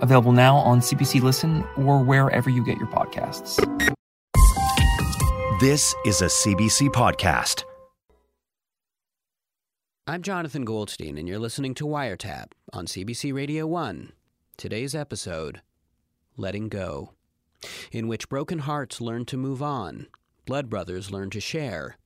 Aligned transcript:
available 0.00 0.32
now 0.32 0.56
on 0.56 0.80
CBC 0.80 1.22
Listen 1.22 1.64
or 1.76 2.02
wherever 2.02 2.50
you 2.50 2.64
get 2.64 2.78
your 2.78 2.88
podcasts. 2.88 3.56
This 5.60 5.94
is 6.06 6.22
a 6.22 6.26
CBC 6.26 6.88
podcast. 6.88 7.64
I'm 10.06 10.22
Jonathan 10.22 10.64
Goldstein, 10.64 11.18
and 11.18 11.28
you're 11.28 11.38
listening 11.38 11.74
to 11.74 11.84
Wiretap 11.86 12.46
on 12.72 12.86
CBC 12.86 13.32
Radio 13.32 13.66
1. 13.66 14.12
Today's 14.56 14.94
episode 14.94 15.60
Letting 16.36 16.68
Go, 16.68 17.12
in 17.92 18.08
which 18.08 18.28
broken 18.28 18.60
hearts 18.60 19.00
learn 19.00 19.24
to 19.26 19.36
move 19.36 19.62
on, 19.62 20.06
blood 20.46 20.68
brothers 20.68 21.10
learn 21.10 21.30
to 21.30 21.40
share, 21.40 21.96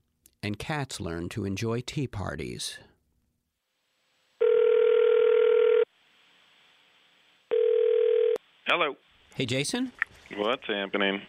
and 0.42 0.58
cats 0.58 1.00
learn 1.00 1.28
to 1.30 1.44
enjoy 1.44 1.80
tea 1.80 2.06
parties. 2.06 2.78
Hello. 8.66 8.94
Hey, 9.34 9.46
Jason. 9.46 9.92
What's 10.36 10.66
happening? 10.66 11.20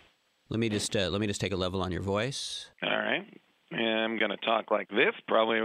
Let 0.50 0.60
me 0.60 0.70
just 0.70 0.96
uh, 0.96 1.10
let 1.10 1.20
me 1.22 1.28
just 1.28 1.42
take 1.42 1.52
a 1.54 1.56
level 1.58 1.82
on 1.82 1.92
your 1.92 2.02
voice. 2.02 2.70
All 2.84 2.90
right. 2.90 3.26
I'm 3.72 4.18
gonna 4.20 4.38
talk 4.38 4.70
like 4.72 4.88
this, 4.90 5.14
probably, 5.28 5.60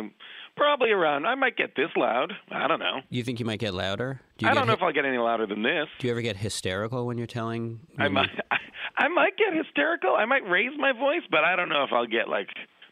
probably 0.57 0.91
around. 0.91 1.27
I 1.27 1.35
might 1.35 1.57
get 1.57 1.77
this 1.77 1.91
loud. 1.97 2.33
I 2.51 2.67
don't 2.67 2.81
know. 2.81 3.01
You 3.11 3.23
think 3.23 3.39
you 3.41 3.47
might 3.47 3.61
get 3.61 3.75
louder? 3.75 4.21
Do 4.39 4.47
you 4.47 4.51
I 4.51 4.55
don't 4.55 4.67
know 4.67 4.73
hy- 4.73 4.79
if 4.79 4.83
I'll 4.83 4.93
get 4.93 5.05
any 5.05 5.19
louder 5.19 5.47
than 5.47 5.63
this. 5.63 5.87
Do 5.99 6.07
you 6.07 6.13
ever 6.13 6.23
get 6.23 6.37
hysterical 6.39 7.07
when 7.07 7.19
you're 7.19 7.27
telling? 7.27 7.81
I 7.99 8.05
when 8.05 8.11
you- 8.13 8.15
might, 8.15 8.31
I, 8.97 9.09
might 9.09 9.37
get 9.37 9.53
hysterical. 9.55 10.17
I 10.17 10.25
might 10.25 10.49
raise 10.49 10.73
my 10.79 10.93
voice, 10.93 11.23
but 11.31 11.45
I 11.45 11.55
don't 11.57 11.69
know 11.69 11.85
if 11.85 11.93
I'll 11.93 12.07
get 12.07 12.29
like 12.29 12.49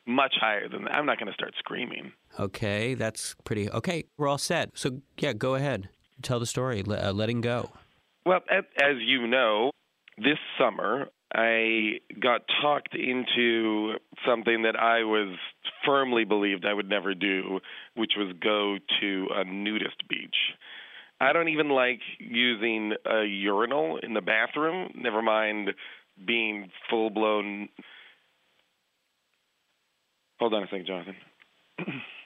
much 0.06 0.34
higher 0.38 0.68
than 0.68 0.84
that. 0.84 0.92
I'm 0.92 1.06
not 1.06 1.18
gonna 1.18 1.32
start 1.32 1.54
screaming. 1.58 2.12
Okay, 2.38 2.94
that's 2.94 3.34
pretty. 3.44 3.70
Okay, 3.70 4.04
we're 4.18 4.28
all 4.28 4.38
set. 4.38 4.70
So 4.74 5.00
yeah, 5.18 5.32
go 5.32 5.54
ahead. 5.54 5.88
Tell 6.22 6.38
the 6.38 6.46
story. 6.46 6.84
Uh, 6.86 7.12
letting 7.12 7.40
go. 7.40 7.70
Well, 8.28 8.40
as 8.50 8.96
you 9.00 9.26
know, 9.26 9.70
this 10.18 10.36
summer 10.60 11.08
I 11.34 12.00
got 12.20 12.42
talked 12.60 12.94
into 12.94 13.94
something 14.26 14.64
that 14.64 14.76
I 14.78 15.04
was 15.04 15.34
firmly 15.86 16.26
believed 16.26 16.66
I 16.66 16.74
would 16.74 16.90
never 16.90 17.14
do, 17.14 17.60
which 17.96 18.12
was 18.18 18.36
go 18.38 18.76
to 19.00 19.28
a 19.34 19.44
nudist 19.44 20.06
beach. 20.10 20.36
I 21.18 21.32
don't 21.32 21.48
even 21.48 21.70
like 21.70 22.00
using 22.18 22.92
a 23.10 23.24
urinal 23.24 23.98
in 24.02 24.12
the 24.12 24.20
bathroom, 24.20 24.90
never 24.94 25.22
mind 25.22 25.70
being 26.26 26.68
full 26.90 27.08
blown. 27.08 27.70
Hold 30.38 30.52
on 30.52 30.64
a 30.64 30.66
second, 30.66 30.86
Jonathan. 30.86 31.16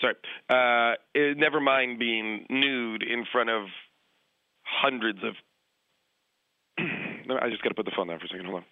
Sorry. 0.00 0.14
Uh, 0.48 0.94
eh, 1.14 1.34
never 1.36 1.60
mind 1.60 1.98
being 1.98 2.46
nude 2.50 3.02
in 3.02 3.24
front 3.30 3.50
of 3.50 3.66
hundreds 4.62 5.18
of. 5.24 5.34
I 6.78 7.50
just 7.50 7.62
got 7.62 7.70
to 7.70 7.74
put 7.74 7.84
the 7.84 7.92
phone 7.96 8.08
down 8.08 8.18
for 8.18 8.26
a 8.26 8.28
second. 8.28 8.46
Hold 8.46 8.56
on. 8.56 8.64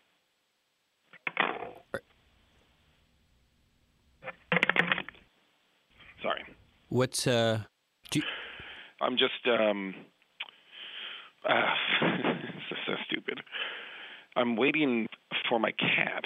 Sorry. 6.23 6.45
What's 6.89 7.27
uh? 7.27 7.61
Do 8.11 8.21
you, 8.21 8.25
I'm 9.01 9.17
just 9.17 9.47
um 9.47 9.95
uh, 11.49 11.75
this 12.03 12.71
is 12.71 12.79
so 12.87 12.93
stupid. 13.07 13.41
I'm 14.35 14.57
waiting 14.57 15.07
for 15.49 15.59
my 15.59 15.73
cat 15.73 16.25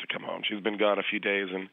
to 0.00 0.06
come 0.12 0.22
home. 0.22 0.42
She's 0.48 0.62
been 0.62 0.78
gone 0.78 0.98
a 0.98 1.02
few 1.08 1.18
days 1.18 1.48
and 1.52 1.68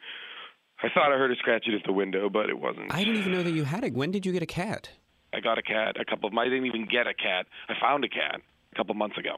I 0.84 0.90
thought 0.94 1.12
I 1.12 1.18
heard 1.18 1.30
her 1.30 1.36
scratching 1.38 1.74
at 1.74 1.82
the 1.86 1.94
window, 1.94 2.30
but 2.30 2.50
it 2.50 2.60
wasn't. 2.60 2.94
I 2.94 3.00
didn't 3.04 3.18
even 3.18 3.32
know 3.32 3.44
that 3.44 3.52
you 3.52 3.64
had 3.64 3.84
a. 3.84 3.90
When 3.90 4.12
did 4.12 4.26
you 4.26 4.32
get 4.34 4.44
a 4.44 4.48
cat? 4.48 4.90
I 5.34 5.40
got 5.40 5.58
a 5.58 5.62
cat 5.64 5.96
a 6.00 6.06
couple 6.06 6.28
of 6.30 6.38
I 6.38 6.46
didn't 6.46 6.66
even 6.66 6.86
get 6.86 7.08
a 7.08 7.14
cat. 7.14 7.46
I 7.70 7.74
found 7.82 8.04
a 8.06 8.10
cat 8.10 8.42
a 8.74 8.76
couple 8.76 8.94
months 8.96 9.18
ago. 9.18 9.36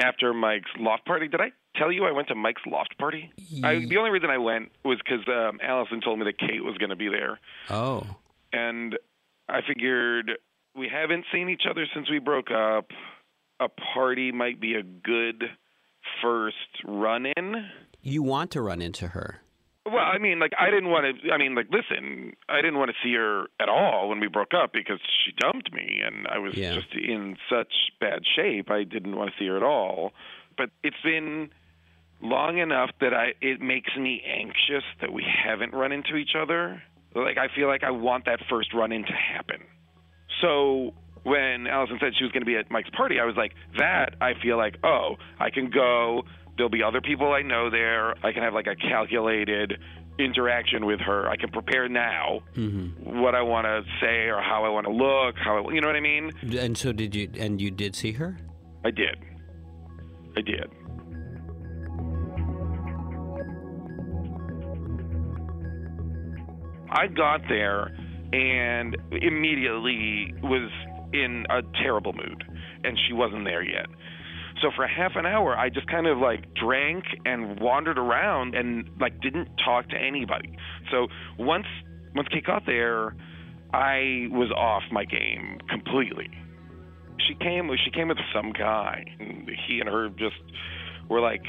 After 0.00 0.34
Mike's 0.34 0.70
loft 0.78 1.04
party, 1.06 1.28
did 1.28 1.40
I 1.40 1.52
tell 1.76 1.92
you 1.92 2.04
I 2.04 2.12
went 2.12 2.28
to 2.28 2.34
Mike's 2.34 2.62
loft 2.66 2.96
party? 2.98 3.30
I, 3.62 3.84
the 3.88 3.96
only 3.98 4.10
reason 4.10 4.28
I 4.30 4.38
went 4.38 4.72
was 4.84 4.98
because 4.98 5.24
um, 5.28 5.60
Allison 5.62 6.00
told 6.00 6.18
me 6.18 6.24
that 6.24 6.38
Kate 6.38 6.64
was 6.64 6.76
going 6.78 6.90
to 6.90 6.96
be 6.96 7.08
there, 7.08 7.38
Oh, 7.70 8.04
and 8.52 8.98
I 9.48 9.60
figured 9.66 10.32
we 10.76 10.88
haven't 10.92 11.24
seen 11.32 11.48
each 11.48 11.62
other 11.70 11.86
since 11.94 12.10
we 12.10 12.18
broke 12.18 12.50
up. 12.50 12.86
A 13.60 13.68
party 13.68 14.32
might 14.32 14.60
be 14.60 14.74
a 14.74 14.82
good 14.82 15.44
first 16.20 16.56
run 16.84 17.26
in. 17.36 17.68
you 18.02 18.22
want 18.22 18.50
to 18.52 18.62
run 18.62 18.82
into 18.82 19.08
her? 19.08 19.42
Well, 19.94 20.04
I 20.04 20.18
mean, 20.18 20.38
like 20.40 20.52
I 20.58 20.70
didn't 20.70 20.90
want 20.90 21.04
to. 21.22 21.30
I 21.32 21.38
mean, 21.38 21.54
like 21.54 21.68
listen, 21.70 22.34
I 22.48 22.56
didn't 22.56 22.78
want 22.78 22.90
to 22.90 22.96
see 23.02 23.14
her 23.14 23.46
at 23.60 23.68
all 23.68 24.08
when 24.08 24.18
we 24.20 24.26
broke 24.28 24.52
up 24.54 24.72
because 24.72 24.98
she 25.24 25.32
dumped 25.38 25.72
me, 25.72 26.00
and 26.04 26.26
I 26.26 26.38
was 26.38 26.54
Yeah. 26.56 26.74
just 26.74 26.92
in 26.94 27.36
such 27.48 27.72
bad 28.00 28.22
shape. 28.36 28.70
I 28.70 28.84
didn't 28.84 29.14
want 29.16 29.30
to 29.32 29.36
see 29.38 29.46
her 29.46 29.56
at 29.56 29.62
all. 29.62 30.12
But 30.56 30.70
it's 30.82 31.00
been 31.02 31.50
long 32.20 32.58
enough 32.58 32.90
that 33.00 33.12
I 33.14 33.34
it 33.40 33.60
makes 33.60 33.94
me 33.96 34.22
anxious 34.26 34.84
that 35.00 35.12
we 35.12 35.24
haven't 35.24 35.72
run 35.74 35.92
into 35.92 36.16
each 36.16 36.34
other. 36.36 36.82
Like 37.14 37.38
I 37.38 37.48
feel 37.54 37.68
like 37.68 37.84
I 37.84 37.90
want 37.92 38.24
that 38.24 38.40
first 38.50 38.72
run 38.74 38.90
in 38.92 39.04
to 39.04 39.12
happen. 39.12 39.62
So 40.40 40.94
when 41.22 41.66
Allison 41.66 41.98
said 42.00 42.12
she 42.18 42.24
was 42.24 42.32
going 42.32 42.42
to 42.42 42.46
be 42.46 42.56
at 42.56 42.70
Mike's 42.70 42.90
party, 42.90 43.18
I 43.20 43.24
was 43.24 43.36
like, 43.36 43.52
that 43.78 44.14
I 44.20 44.34
feel 44.42 44.56
like, 44.58 44.76
oh, 44.84 45.16
I 45.38 45.50
can 45.50 45.70
go. 45.70 46.24
There'll 46.56 46.70
be 46.70 46.82
other 46.82 47.00
people 47.00 47.32
I 47.32 47.42
know 47.42 47.68
there. 47.70 48.14
I 48.24 48.32
can 48.32 48.42
have 48.42 48.54
like 48.54 48.66
a 48.68 48.76
calculated 48.76 49.78
interaction 50.18 50.86
with 50.86 51.00
her. 51.00 51.28
I 51.28 51.36
can 51.36 51.50
prepare 51.50 51.88
now 51.88 52.40
Mm-hmm. 52.54 53.20
what 53.20 53.34
I 53.34 53.42
want 53.42 53.66
to 53.66 53.82
say 54.00 54.28
or 54.28 54.40
how 54.40 54.64
I 54.64 54.68
want 54.68 54.86
to 54.86 54.92
look. 54.92 55.34
How 55.36 55.58
I, 55.66 55.72
you 55.72 55.80
know 55.80 55.88
what 55.88 55.96
I 55.96 56.00
mean? 56.00 56.30
And 56.56 56.78
so 56.78 56.92
did 56.92 57.14
you? 57.14 57.28
And 57.38 57.60
you 57.60 57.70
did 57.70 57.96
see 57.96 58.12
her? 58.12 58.36
I 58.84 58.90
did. 58.90 59.16
I 60.36 60.40
did. 60.42 60.70
I 66.90 67.06
got 67.08 67.40
there 67.48 67.86
and 68.32 68.96
immediately 69.12 70.34
was 70.42 70.70
in 71.12 71.44
a 71.50 71.62
terrible 71.82 72.12
mood, 72.12 72.44
and 72.82 72.98
she 73.06 73.12
wasn't 73.12 73.44
there 73.44 73.62
yet. 73.62 73.86
So 74.62 74.70
for 74.74 74.86
half 74.86 75.12
an 75.16 75.26
hour, 75.26 75.56
I 75.56 75.68
just 75.68 75.88
kind 75.88 76.06
of 76.06 76.18
like 76.18 76.54
drank 76.54 77.04
and 77.24 77.58
wandered 77.60 77.98
around 77.98 78.54
and 78.54 78.88
like 79.00 79.20
didn't 79.20 79.48
talk 79.64 79.88
to 79.90 79.96
anybody. 79.96 80.56
So 80.90 81.08
once 81.38 81.66
once 82.14 82.28
Kate 82.28 82.46
got 82.46 82.64
there, 82.66 83.16
I 83.72 84.28
was 84.30 84.50
off 84.56 84.82
my 84.92 85.04
game 85.04 85.58
completely. 85.68 86.30
She 87.26 87.34
came 87.34 87.70
she 87.84 87.90
came 87.90 88.08
with 88.08 88.18
some 88.34 88.52
guy 88.52 89.04
and 89.18 89.50
he 89.66 89.80
and 89.80 89.88
her 89.88 90.08
just 90.10 90.36
were 91.08 91.20
like 91.20 91.44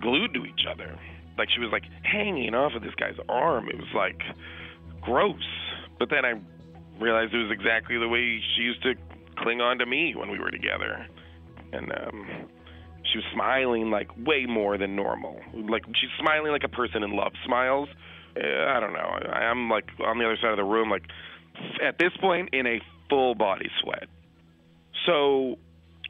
glued 0.00 0.34
to 0.34 0.44
each 0.44 0.66
other. 0.70 0.98
Like 1.38 1.48
she 1.50 1.60
was 1.60 1.70
like 1.72 1.84
hanging 2.02 2.54
off 2.54 2.72
of 2.74 2.82
this 2.82 2.94
guy's 2.96 3.16
arm. 3.28 3.68
It 3.68 3.76
was 3.76 3.88
like 3.94 4.20
gross. 5.00 5.40
But 5.98 6.10
then 6.10 6.24
i 6.24 6.34
realized 7.00 7.32
it 7.32 7.38
was 7.38 7.50
exactly 7.50 7.96
the 7.98 8.08
way 8.08 8.40
she 8.54 8.62
used 8.62 8.82
to 8.82 8.94
cling 9.38 9.62
on 9.62 9.78
to 9.78 9.86
me 9.86 10.14
when 10.14 10.30
we 10.30 10.38
were 10.38 10.50
together 10.50 11.06
and 11.72 11.92
um 11.92 12.26
she 13.12 13.18
was 13.18 13.24
smiling 13.32 13.90
like 13.90 14.08
way 14.26 14.46
more 14.46 14.78
than 14.78 14.94
normal 14.94 15.40
like 15.68 15.84
she's 15.88 16.10
smiling 16.20 16.52
like 16.52 16.64
a 16.64 16.68
person 16.68 17.02
in 17.02 17.16
love 17.16 17.32
smiles 17.44 17.88
uh, 18.36 18.66
i 18.68 18.80
don't 18.80 18.92
know 18.92 18.98
I, 18.98 19.44
i'm 19.44 19.68
like 19.68 19.88
on 20.04 20.18
the 20.18 20.24
other 20.24 20.38
side 20.40 20.50
of 20.50 20.58
the 20.58 20.64
room 20.64 20.90
like 20.90 21.04
at 21.82 21.98
this 21.98 22.12
point 22.20 22.50
in 22.52 22.66
a 22.66 22.80
full 23.08 23.34
body 23.34 23.68
sweat 23.82 24.08
so 25.06 25.56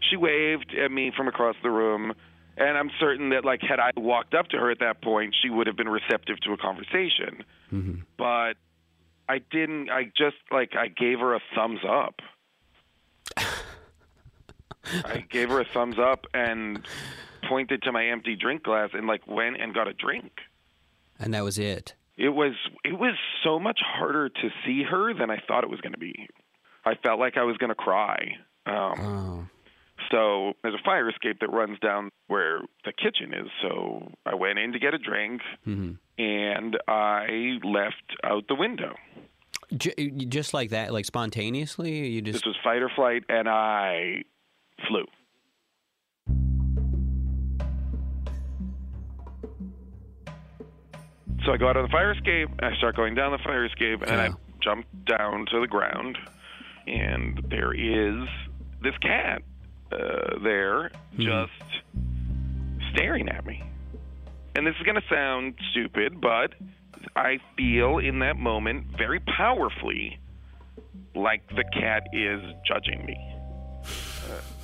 she 0.09 0.17
waved 0.17 0.75
at 0.83 0.91
me 0.91 1.12
from 1.17 1.29
across 1.29 1.57
the 1.63 1.71
room, 1.71 2.13
and 2.56 2.79
I'm 2.79 2.91
certain 2.99 3.31
that 3.31 3.45
like 3.45 3.61
had 3.63 3.79
I 3.79 3.91
walked 3.97 4.35
up 4.35 4.49
to 4.49 4.56
her 4.56 4.71
at 4.71 4.81
that 4.81 5.03
point, 5.03 5.35
she 5.43 5.51
would 5.51 5.67
have 5.67 5.77
been 5.77 5.89
receptive 5.89 6.41
to 6.43 6.53
a 6.53 6.56
conversation. 6.56 7.45
Mm-hmm. 7.73 8.01
But 8.17 8.55
I 9.29 9.39
didn't. 9.51 9.91
I 9.91 10.05
just 10.17 10.37
like 10.51 10.73
I 10.77 10.89
gave 10.89 11.19
her 11.21 11.35
a 11.35 11.41
thumbs 11.55 11.81
up. 11.89 12.21
I 15.05 15.25
gave 15.29 15.49
her 15.50 15.61
a 15.61 15.65
thumbs 15.65 15.97
up 15.99 16.27
and 16.35 16.87
pointed 17.49 17.82
to 17.82 17.93
my 17.93 18.06
empty 18.06 18.37
drink 18.37 18.62
glass 18.62 18.91
and 18.93 19.06
like 19.06 19.27
went 19.27 19.61
and 19.61 19.75
got 19.75 19.88
a 19.88 19.93
drink. 19.94 20.32
And 21.19 21.35
that 21.35 21.44
was 21.44 21.59
it. 21.59 21.94
It 22.17 22.31
was 22.31 22.53
it 22.85 22.99
was 22.99 23.15
so 23.44 23.59
much 23.59 23.81
harder 23.82 24.29
to 24.29 24.50
see 24.65 24.82
her 24.82 25.15
than 25.15 25.31
I 25.31 25.38
thought 25.47 25.65
it 25.65 25.71
was 25.71 25.81
going 25.81 25.93
to 25.93 25.99
be. 25.99 26.29
I 26.85 26.94
felt 26.94 27.19
like 27.21 27.37
I 27.37 27.43
was 27.44 27.56
going 27.59 27.69
to 27.71 27.75
cry. 27.75 28.37
Um, 28.67 28.94
Oh. 29.00 29.47
So 30.11 30.55
there's 30.62 30.75
a 30.75 30.82
fire 30.82 31.09
escape 31.11 31.41
that 31.41 31.53
runs 31.53 31.79
down 31.79 32.11
where 32.27 32.61
the 32.87 32.93
kitchen 32.93 33.32
is. 33.35 33.49
So 33.62 34.11
I 34.27 34.35
went 34.35 34.59
in 34.59 34.73
to 34.73 34.79
get 34.79 34.94
a 34.94 34.99
drink 34.99 35.43
hmm 35.65 35.93
and 36.19 36.77
I 36.88 37.59
left 37.65 38.03
out 38.25 38.47
the 38.49 38.55
window. 38.55 38.94
J- 39.75 40.11
just 40.11 40.53
like 40.53 40.71
that, 40.71 40.93
like 40.93 41.05
spontaneously. 41.06 42.09
You 42.09 42.21
just 42.23 42.38
This 42.41 42.44
was 42.47 42.56
fight 42.62 42.82
or 42.82 42.91
flight, 42.94 43.25
and 43.29 43.49
I 43.49 44.25
flew. 44.88 45.05
So 51.44 51.53
I 51.53 51.56
go 51.56 51.69
out 51.69 51.77
of 51.77 51.87
the 51.87 51.93
fire 51.93 52.12
escape. 52.12 52.49
I 52.61 52.77
start 52.77 52.97
going 52.97 53.15
down 53.15 53.32
the 53.32 53.38
fire 53.38 53.65
escape, 53.65 54.03
and 54.03 54.11
Yeah. 54.11 54.23
I 54.25 54.31
jump 54.61 54.87
down 55.06 55.47
to 55.47 55.61
the 55.61 55.67
ground. 55.67 56.19
And 56.87 57.43
there 57.49 57.73
is 57.73 58.29
this 58.82 58.97
cat 58.99 59.43
uh, 59.93 60.38
there, 60.43 60.91
just 61.19 61.53
staring 62.93 63.29
at 63.29 63.44
me. 63.47 63.62
And 64.56 64.67
this 64.67 64.75
is 64.77 64.82
going 64.82 64.97
to 65.00 65.09
sound 65.09 65.55
stupid, 65.71 66.21
but 66.21 66.55
I 67.17 67.38
feel 67.56 67.99
in 67.99 68.19
that 68.21 68.37
moment 68.37 68.87
very 68.99 69.21
powerfully 69.21 70.19
like 71.15 71.47
the 71.49 71.65
cat 71.73 72.05
is 72.12 72.41
judging 72.67 73.05
me. 73.06 73.17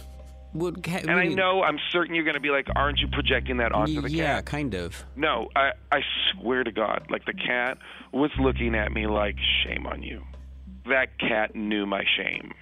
would. 0.57 0.83
Ca- 0.83 1.01
And 1.03 1.11
I 1.13 1.27
know, 1.29 1.63
I'm 1.63 1.79
certain 1.93 2.15
you're 2.15 2.25
going 2.25 2.35
to 2.35 2.41
be 2.41 2.51
like, 2.51 2.67
aren't 2.75 2.99
you 3.01 3.09
projecting 3.09 3.59
that 3.59 3.73
onto 3.73 4.01
the 4.01 4.11
yeah, 4.11 4.25
cat? 4.27 4.37
Yeah, 4.37 4.41
kind 4.43 4.75
of. 4.75 5.05
No, 5.17 5.49
I, 5.57 5.71
I 5.93 6.01
swear 6.33 6.65
to 6.65 6.73
God, 6.73 7.07
like 7.11 7.25
the 7.25 7.33
cat 7.35 7.79
was 8.13 8.31
looking 8.39 8.75
at 8.75 8.93
me 8.93 9.07
like, 9.07 9.37
shame 9.65 9.87
on 9.87 10.03
you. 10.03 10.23
That 10.89 11.19
cat 11.19 11.55
knew 11.55 11.87
my 11.87 12.05
shame. 12.17 12.53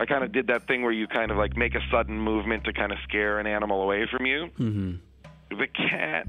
I 0.00 0.06
kind 0.06 0.22
of 0.22 0.30
did 0.32 0.46
that 0.46 0.66
thing 0.68 0.82
where 0.82 0.92
you 0.92 1.06
kind 1.08 1.30
of 1.30 1.36
like 1.36 1.56
make 1.56 1.74
a 1.74 1.80
sudden 1.90 2.20
movement 2.20 2.64
to 2.64 2.72
kind 2.72 2.92
of 2.92 2.98
scare 3.02 3.38
an 3.40 3.46
animal 3.46 3.82
away 3.82 4.06
from 4.10 4.26
you. 4.26 4.46
hmm 4.56 4.92
The 5.50 5.66
cat 5.66 6.26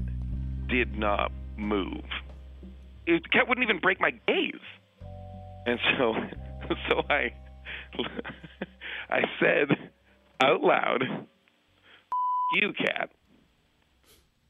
did 0.68 0.98
not 0.98 1.30
move. 1.56 2.02
It, 3.06 3.22
the 3.22 3.28
cat 3.28 3.48
wouldn't 3.48 3.64
even 3.64 3.78
break 3.80 4.00
my 4.00 4.10
gaze. 4.26 4.54
And 5.66 5.78
so, 5.98 6.14
so 6.88 7.02
I, 7.10 7.32
I 9.10 9.20
said 9.40 9.68
out 10.42 10.62
loud, 10.62 11.02
"You 12.60 12.72
cat," 12.72 13.10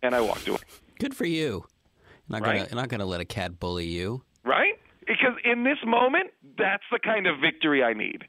and 0.03 0.15
I 0.15 0.21
walked 0.21 0.47
away. 0.49 0.59
Good 0.99 1.15
for 1.15 1.25
you. 1.27 1.65
Not 2.29 2.43
Right? 2.43 2.57
gonna, 2.59 2.69
you're 2.71 2.77
not 2.81 2.89
gonna 2.89 3.07
let 3.07 3.21
a 3.21 3.25
cat 3.25 3.59
bully 3.59 3.87
you. 3.87 4.23
Right? 4.45 4.75
Because 5.07 5.35
in 5.45 5.65
this 5.65 5.79
moment, 5.85 6.31
that's 6.57 6.85
the 6.93 6.99
kind 7.03 7.27
of 7.27 7.41
victory 7.41 7.83
I 7.83 7.93
need. 7.95 8.25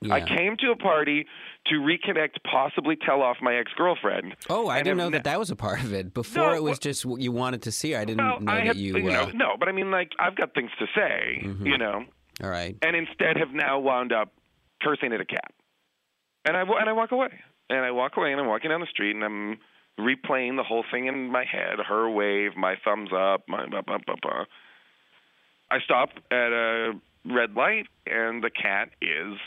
Yeah. 0.00 0.14
I 0.14 0.20
came 0.20 0.56
to 0.58 0.70
a 0.70 0.76
party 0.76 1.24
to 1.66 1.74
reconnect, 1.76 2.42
possibly 2.50 2.96
tell 2.96 3.22
off 3.22 3.36
my 3.40 3.54
ex-girlfriend. 3.56 4.34
Oh, 4.50 4.68
I 4.68 4.82
didn't 4.82 4.98
know 4.98 5.08
ne- 5.08 5.16
that 5.18 5.24
that 5.24 5.38
was 5.38 5.50
a 5.50 5.56
part 5.56 5.80
of 5.82 5.94
it. 5.94 6.12
Before 6.12 6.50
No, 6.50 6.54
it 6.54 6.62
was 6.62 6.78
just 6.78 7.06
what 7.06 7.20
you 7.22 7.32
wanted 7.32 7.62
to 7.62 7.72
see. 7.72 7.92
her. 7.92 8.00
I 8.00 8.04
didn't 8.04 8.18
Well, 8.26 8.40
know 8.40 8.52
I 8.52 8.56
that 8.56 8.66
have, 8.66 8.76
you. 8.76 9.00
know, 9.00 9.22
uh, 9.22 9.30
no, 9.34 9.56
but 9.58 9.68
I 9.68 9.72
mean, 9.72 9.90
like, 9.90 10.10
I've 10.18 10.36
got 10.36 10.52
things 10.54 10.70
to 10.78 10.86
say, 10.94 11.40
Mm-hmm. 11.44 11.66
you 11.66 11.78
know. 11.78 12.04
All 12.42 12.50
right. 12.50 12.76
and 12.82 12.96
instead 12.96 13.36
have 13.36 13.52
now 13.52 13.78
wound 13.78 14.12
up 14.12 14.32
cursing 14.82 15.12
at 15.12 15.20
a 15.20 15.24
cat. 15.24 15.52
And 16.44 16.56
I 16.56 16.62
and 16.62 16.88
I 16.88 16.92
walk 16.92 17.12
away, 17.12 17.28
and 17.70 17.80
I 17.80 17.90
walk 17.90 18.16
away, 18.16 18.32
and 18.32 18.40
I'm 18.40 18.46
walking 18.46 18.70
down 18.70 18.80
the 18.80 18.86
street, 18.86 19.14
and 19.14 19.24
I'm 19.24 19.58
replaying 19.98 20.56
the 20.56 20.62
whole 20.64 20.84
thing 20.90 21.06
in 21.06 21.30
my 21.30 21.44
head: 21.44 21.78
her 21.88 22.10
wave, 22.10 22.56
my 22.56 22.74
thumbs 22.84 23.10
up, 23.16 23.48
my 23.48 23.66
blah 23.66 23.80
blah 23.82 23.98
blah 24.04 24.16
blah. 24.20 24.44
I 25.70 25.80
stop 25.80 26.10
at 26.30 26.52
a 26.52 26.92
red 27.24 27.54
light, 27.54 27.86
and 28.06 28.44
the 28.44 28.50
cat 28.50 28.90
is 29.00 29.38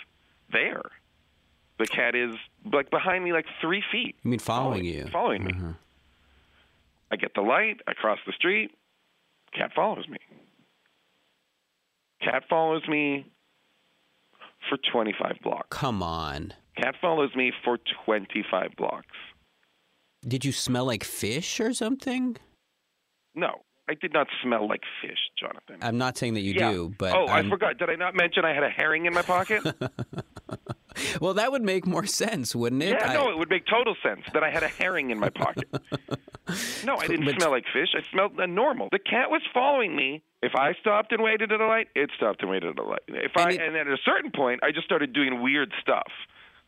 there. 0.52 0.82
The 1.80 1.86
cat 1.86 2.16
is 2.16 2.36
like 2.74 2.90
behind 2.90 3.24
me, 3.24 3.34
like 3.34 3.46
three 3.62 3.84
feet. 3.92 4.16
I 4.26 4.28
mean 4.28 4.40
following 4.40 4.84
you? 4.86 5.06
Following 5.12 5.44
me. 5.44 5.54
Mhm. 5.54 5.76
I 7.12 7.16
get 7.18 7.36
the 7.36 7.42
light. 7.42 7.82
I 7.88 7.94
cross 7.94 8.18
the 8.26 8.34
street. 8.34 8.72
Cat 9.54 9.72
follows 9.76 10.08
me. 10.10 10.18
Cat 12.24 12.44
follows 12.50 12.82
me 12.88 13.26
for 14.70 14.78
25 14.92 15.38
blocks. 15.44 15.68
Come 15.70 16.02
on. 16.04 16.54
Cat 16.82 16.96
follows 17.02 17.32
me 17.36 17.52
for 17.64 17.78
25 18.06 18.70
blocks. 18.78 19.06
Did 20.28 20.44
you 20.44 20.52
smell 20.52 20.86
like 20.86 21.04
fish 21.04 21.60
or 21.60 21.74
something? 21.74 22.38
No, 23.36 23.62
I 23.90 23.94
did 23.94 24.14
not 24.14 24.28
smell 24.44 24.68
like 24.68 24.82
fish, 25.02 25.18
Jonathan. 25.40 25.78
I'm 25.82 25.98
not 25.98 26.18
saying 26.18 26.34
that 26.34 26.42
you 26.42 26.54
yeah. 26.54 26.72
do, 26.72 26.94
but 26.98 27.14
oh, 27.16 27.26
i 27.26 27.38
I'm- 27.38 27.50
forgot. 27.50 27.78
Did 27.78 27.90
I 27.90 27.96
not 27.96 28.16
mention 28.16 28.44
I 28.46 28.54
had 28.54 28.64
a 28.64 28.70
herring 28.70 29.06
in 29.06 29.14
my 29.14 29.22
pocket? 29.22 29.64
Well, 31.22 31.34
that 31.36 31.52
would 31.52 31.64
make 31.64 31.86
more 31.88 32.06
sense, 32.06 32.56
wouldn't 32.56 32.84
it? 32.84 32.90
yeah, 33.00 33.10
I- 33.10 33.14
no, 33.14 33.30
it 33.30 33.38
would 33.38 33.50
make 33.50 33.66
total 33.66 33.96
sense 34.04 34.22
that 34.34 34.44
I 34.44 34.50
had 34.50 34.64
a 34.64 34.68
herring 34.68 35.10
in 35.12 35.20
my 35.20 35.30
pocket. 35.30 35.68
no, 36.86 36.96
I 36.98 37.08
didn't 37.08 37.26
But- 37.26 37.36
smell 37.36 37.52
like 37.52 37.66
fish. 37.74 37.90
I 37.96 38.02
smelled 38.12 38.38
normal. 38.50 38.90
The 38.92 39.00
cat 39.00 39.30
was 39.30 39.42
following 39.54 39.96
me. 39.96 40.24
If 40.44 40.54
I 40.56 40.74
stopped 40.80 41.12
and 41.12 41.24
waited 41.24 41.52
at 41.52 41.60
a 41.60 41.66
light, 41.68 41.88
it 41.96 42.12
stopped 42.16 42.42
and 42.42 42.52
waited 42.52 42.78
at 42.78 42.80
a 42.80 42.88
light. 42.88 43.02
If 43.08 43.32
I 43.36 43.44
And 43.44 43.52
it- 43.54 43.62
and 43.62 43.76
at 43.76 43.88
a 43.88 43.98
certain 44.06 44.32
point, 44.32 44.62
I 44.64 44.72
just 44.72 44.86
started 44.86 45.14
doing 45.14 45.42
weird 45.42 45.74
stuff. 45.82 46.12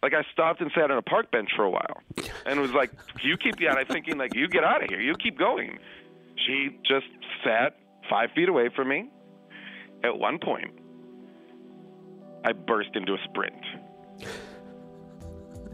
Like 0.01 0.13
I 0.13 0.23
stopped 0.31 0.61
and 0.61 0.71
sat 0.73 0.89
on 0.91 0.97
a 0.97 1.01
park 1.01 1.29
bench 1.29 1.49
for 1.55 1.63
a 1.65 1.69
while, 1.69 2.01
and 2.45 2.59
was 2.61 2.71
like, 2.71 2.89
"You 3.21 3.35
keep." 3.35 3.59
Yeah, 3.59 3.71
and 3.71 3.79
I'm 3.79 3.85
thinking 3.85 4.17
like, 4.17 4.33
"You 4.33 4.47
get 4.47 4.63
out 4.63 4.81
of 4.81 4.89
here. 4.89 5.01
You 5.01 5.13
keep 5.15 5.37
going." 5.37 5.77
She 6.47 6.69
just 6.87 7.05
sat 7.43 7.75
five 8.09 8.31
feet 8.31 8.47
away 8.47 8.69
from 8.73 8.87
me. 8.87 9.09
At 10.05 10.17
one 10.17 10.39
point, 10.39 10.71
I 12.45 12.53
burst 12.53 12.91
into 12.95 13.13
a 13.13 13.17
sprint. 13.25 13.61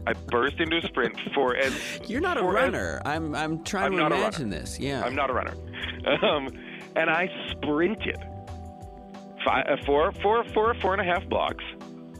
I 0.06 0.12
burst 0.12 0.60
into 0.60 0.76
a 0.78 0.82
sprint 0.82 1.18
for 1.34 1.56
as 1.56 1.72
You're 2.06 2.20
not 2.20 2.36
a 2.36 2.40
for 2.40 2.56
as- 2.56 2.64
runner. 2.72 3.02
I'm 3.04 3.34
I'm 3.34 3.64
trying 3.64 3.98
I'm 3.98 4.10
to 4.10 4.16
imagine 4.16 4.50
this. 4.50 4.78
Yeah. 4.78 5.02
I'm 5.04 5.14
not 5.14 5.30
a 5.30 5.32
runner. 5.32 5.54
Um, 6.22 6.48
and 6.94 7.10
I 7.10 7.28
sprinted 7.50 8.16
five, 9.44 9.66
uh, 9.68 9.76
four, 9.84 10.12
four, 10.22 10.44
four, 10.54 10.74
four 10.80 10.92
and 10.94 11.00
a 11.00 11.04
half 11.04 11.28
blocks, 11.28 11.64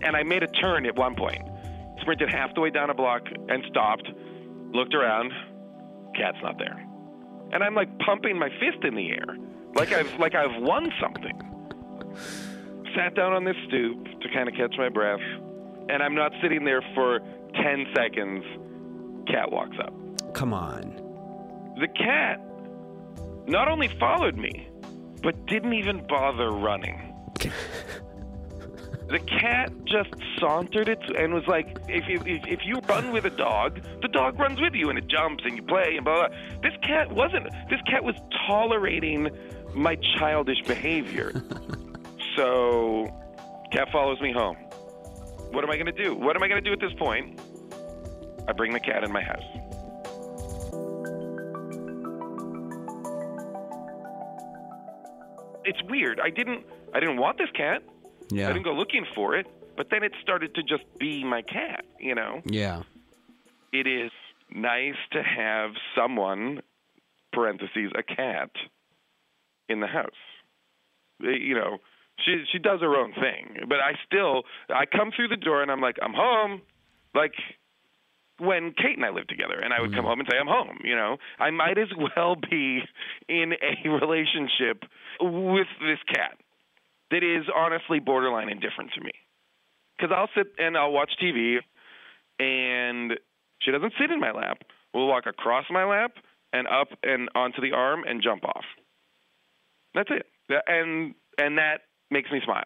and 0.02 0.16
I 0.16 0.22
made 0.24 0.42
a 0.42 0.48
turn 0.48 0.84
at 0.86 0.96
one 0.96 1.14
point. 1.14 1.42
Sprinted 2.00 2.28
half 2.28 2.54
the 2.54 2.60
way 2.60 2.70
down 2.70 2.90
a 2.90 2.94
block 2.94 3.22
and 3.48 3.64
stopped, 3.70 4.08
looked 4.72 4.94
around, 4.94 5.32
cat's 6.16 6.36
not 6.42 6.58
there. 6.58 6.84
And 7.52 7.62
I'm 7.62 7.74
like 7.76 7.96
pumping 8.00 8.36
my 8.38 8.48
fist 8.48 8.82
in 8.84 8.96
the 8.96 9.10
air, 9.10 9.36
like 9.76 9.92
I've 9.92 10.12
like 10.18 10.34
I've 10.34 10.60
won 10.60 10.90
something. 11.00 11.38
Sat 12.96 13.14
down 13.14 13.32
on 13.32 13.44
this 13.44 13.56
stoop 13.68 14.04
to 14.20 14.28
kind 14.34 14.48
of 14.48 14.54
catch 14.56 14.74
my 14.78 14.88
breath, 14.88 15.20
and 15.88 16.02
I'm 16.02 16.14
not 16.14 16.32
sitting 16.42 16.64
there 16.64 16.82
for 16.94 17.20
ten 17.54 17.86
seconds. 17.94 18.44
Cat 19.26 19.50
walks 19.50 19.76
up. 19.82 19.92
Come 20.34 20.52
on. 20.52 21.02
The 21.80 21.88
cat 21.88 22.40
not 23.46 23.68
only 23.68 23.88
followed 23.88 24.36
me, 24.36 24.68
but 25.22 25.46
didn't 25.46 25.72
even 25.74 26.06
bother 26.06 26.50
running. 26.50 27.14
the 29.08 29.18
cat 29.20 29.72
just 29.84 30.14
sauntered 30.38 30.88
it 30.88 31.00
and 31.16 31.32
was 31.32 31.46
like, 31.46 31.78
if 31.88 32.08
you, 32.08 32.20
if, 32.26 32.46
if 32.46 32.60
you 32.64 32.76
run 32.88 33.12
with 33.12 33.24
a 33.24 33.30
dog, 33.30 33.80
the 34.02 34.08
dog 34.08 34.38
runs 34.38 34.60
with 34.60 34.74
you 34.74 34.88
and 34.90 34.98
it 34.98 35.06
jumps 35.06 35.44
and 35.44 35.56
you 35.56 35.62
play 35.62 35.96
and 35.96 36.04
blah, 36.04 36.28
blah. 36.28 36.36
This 36.62 36.74
cat 36.82 37.12
wasn't. 37.12 37.48
This 37.70 37.80
cat 37.88 38.02
was 38.04 38.16
tolerating 38.46 39.30
my 39.74 39.96
childish 40.18 40.60
behavior. 40.62 41.32
so, 42.36 43.12
cat 43.72 43.88
follows 43.92 44.20
me 44.20 44.32
home. 44.32 44.56
What 45.50 45.64
am 45.64 45.70
I 45.70 45.76
going 45.76 45.86
to 45.86 46.04
do? 46.04 46.14
What 46.14 46.36
am 46.36 46.42
I 46.42 46.48
going 46.48 46.62
to 46.62 46.68
do 46.68 46.72
at 46.72 46.80
this 46.80 46.92
point? 46.98 47.40
I 48.48 48.52
bring 48.52 48.72
the 48.72 48.80
cat 48.80 49.02
in 49.04 49.12
my 49.12 49.22
house. 49.22 49.42
it's 55.64 55.82
weird. 55.88 56.20
I 56.20 56.30
didn't 56.30 56.64
I 56.94 57.00
didn't 57.00 57.18
want 57.18 57.38
this 57.38 57.50
cat. 57.54 57.82
Yeah. 58.30 58.48
I 58.48 58.52
didn't 58.52 58.64
go 58.64 58.72
looking 58.72 59.04
for 59.14 59.36
it, 59.36 59.46
but 59.76 59.88
then 59.90 60.02
it 60.02 60.12
started 60.22 60.54
to 60.54 60.62
just 60.62 60.84
be 60.98 61.24
my 61.24 61.42
cat, 61.42 61.84
you 62.00 62.14
know. 62.14 62.40
Yeah. 62.44 62.82
It 63.72 63.86
is 63.86 64.10
nice 64.50 64.94
to 65.12 65.22
have 65.22 65.70
someone 65.96 66.62
parentheses 67.32 67.92
a 67.96 68.02
cat 68.02 68.50
in 69.68 69.80
the 69.80 69.86
house. 69.86 70.10
Uh, 71.22 71.30
You 71.30 71.54
know, 71.54 71.78
she 72.24 72.44
she 72.52 72.58
does 72.58 72.80
her 72.80 72.96
own 72.96 73.12
thing, 73.12 73.66
but 73.68 73.78
I 73.78 73.92
still 74.06 74.42
I 74.68 74.86
come 74.86 75.10
through 75.14 75.28
the 75.28 75.36
door 75.36 75.62
and 75.62 75.70
I'm 75.70 75.80
like, 75.80 75.96
"I'm 76.02 76.14
home." 76.14 76.62
Like 77.14 77.32
when 78.38 78.72
Kate 78.76 78.96
and 78.96 79.04
I 79.04 79.10
lived 79.10 79.28
together, 79.28 79.58
and 79.58 79.72
I 79.72 79.80
would 79.80 79.94
come 79.94 80.04
mm. 80.04 80.08
home 80.08 80.20
and 80.20 80.28
say, 80.30 80.36
I'm 80.38 80.46
home, 80.46 80.78
you 80.84 80.94
know, 80.94 81.16
I 81.38 81.50
might 81.50 81.78
as 81.78 81.88
well 81.96 82.36
be 82.36 82.80
in 83.28 83.52
a 83.54 83.88
relationship 84.00 84.82
with 85.20 85.68
this 85.80 85.98
cat 86.14 86.38
that 87.10 87.22
is 87.22 87.46
honestly 87.54 87.98
borderline 87.98 88.48
indifferent 88.48 88.90
to 88.94 89.00
me. 89.00 89.12
Because 89.96 90.14
I'll 90.14 90.28
sit 90.36 90.52
and 90.58 90.76
I'll 90.76 90.92
watch 90.92 91.12
TV, 91.22 91.58
and 92.38 93.12
she 93.60 93.70
doesn't 93.70 93.94
sit 93.98 94.10
in 94.10 94.20
my 94.20 94.32
lap. 94.32 94.58
We'll 94.92 95.06
walk 95.06 95.24
across 95.26 95.64
my 95.70 95.84
lap 95.84 96.12
and 96.52 96.66
up 96.66 96.88
and 97.02 97.30
onto 97.34 97.62
the 97.62 97.72
arm 97.72 98.04
and 98.06 98.22
jump 98.22 98.44
off. 98.44 98.64
That's 99.94 100.10
it. 100.10 100.26
And 100.66 101.14
and 101.38 101.58
that 101.58 101.80
makes 102.10 102.30
me 102.30 102.40
smile. 102.44 102.64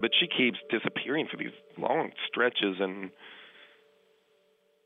But 0.00 0.10
she 0.20 0.26
keeps 0.26 0.58
disappearing 0.70 1.26
for 1.30 1.36
these 1.36 1.54
long 1.78 2.10
stretches. 2.28 2.76
And 2.80 3.10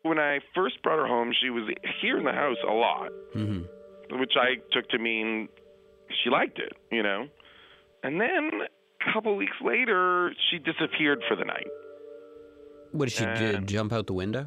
when 0.02 0.18
I 0.18 0.38
first 0.54 0.82
brought 0.82 0.98
her 0.98 1.06
home, 1.06 1.32
she 1.40 1.50
was 1.50 1.68
here 2.00 2.16
in 2.16 2.24
the 2.24 2.32
house 2.32 2.56
a 2.68 2.72
lot, 2.72 3.10
mm-hmm. 3.34 4.18
which 4.18 4.32
I 4.36 4.56
took 4.72 4.88
to 4.90 4.98
mean 4.98 5.48
she 6.22 6.30
liked 6.30 6.58
it, 6.58 6.72
you 6.90 7.02
know? 7.02 7.26
And 8.02 8.20
then 8.20 8.50
a 8.62 9.12
couple 9.12 9.36
weeks 9.36 9.56
later, 9.62 10.32
she 10.50 10.58
disappeared 10.58 11.22
for 11.28 11.36
the 11.36 11.44
night. 11.44 11.66
What 12.92 13.08
did 13.08 13.14
she 13.14 13.24
and, 13.24 13.66
do? 13.66 13.72
Jump 13.72 13.92
out 13.92 14.06
the 14.06 14.14
window? 14.14 14.46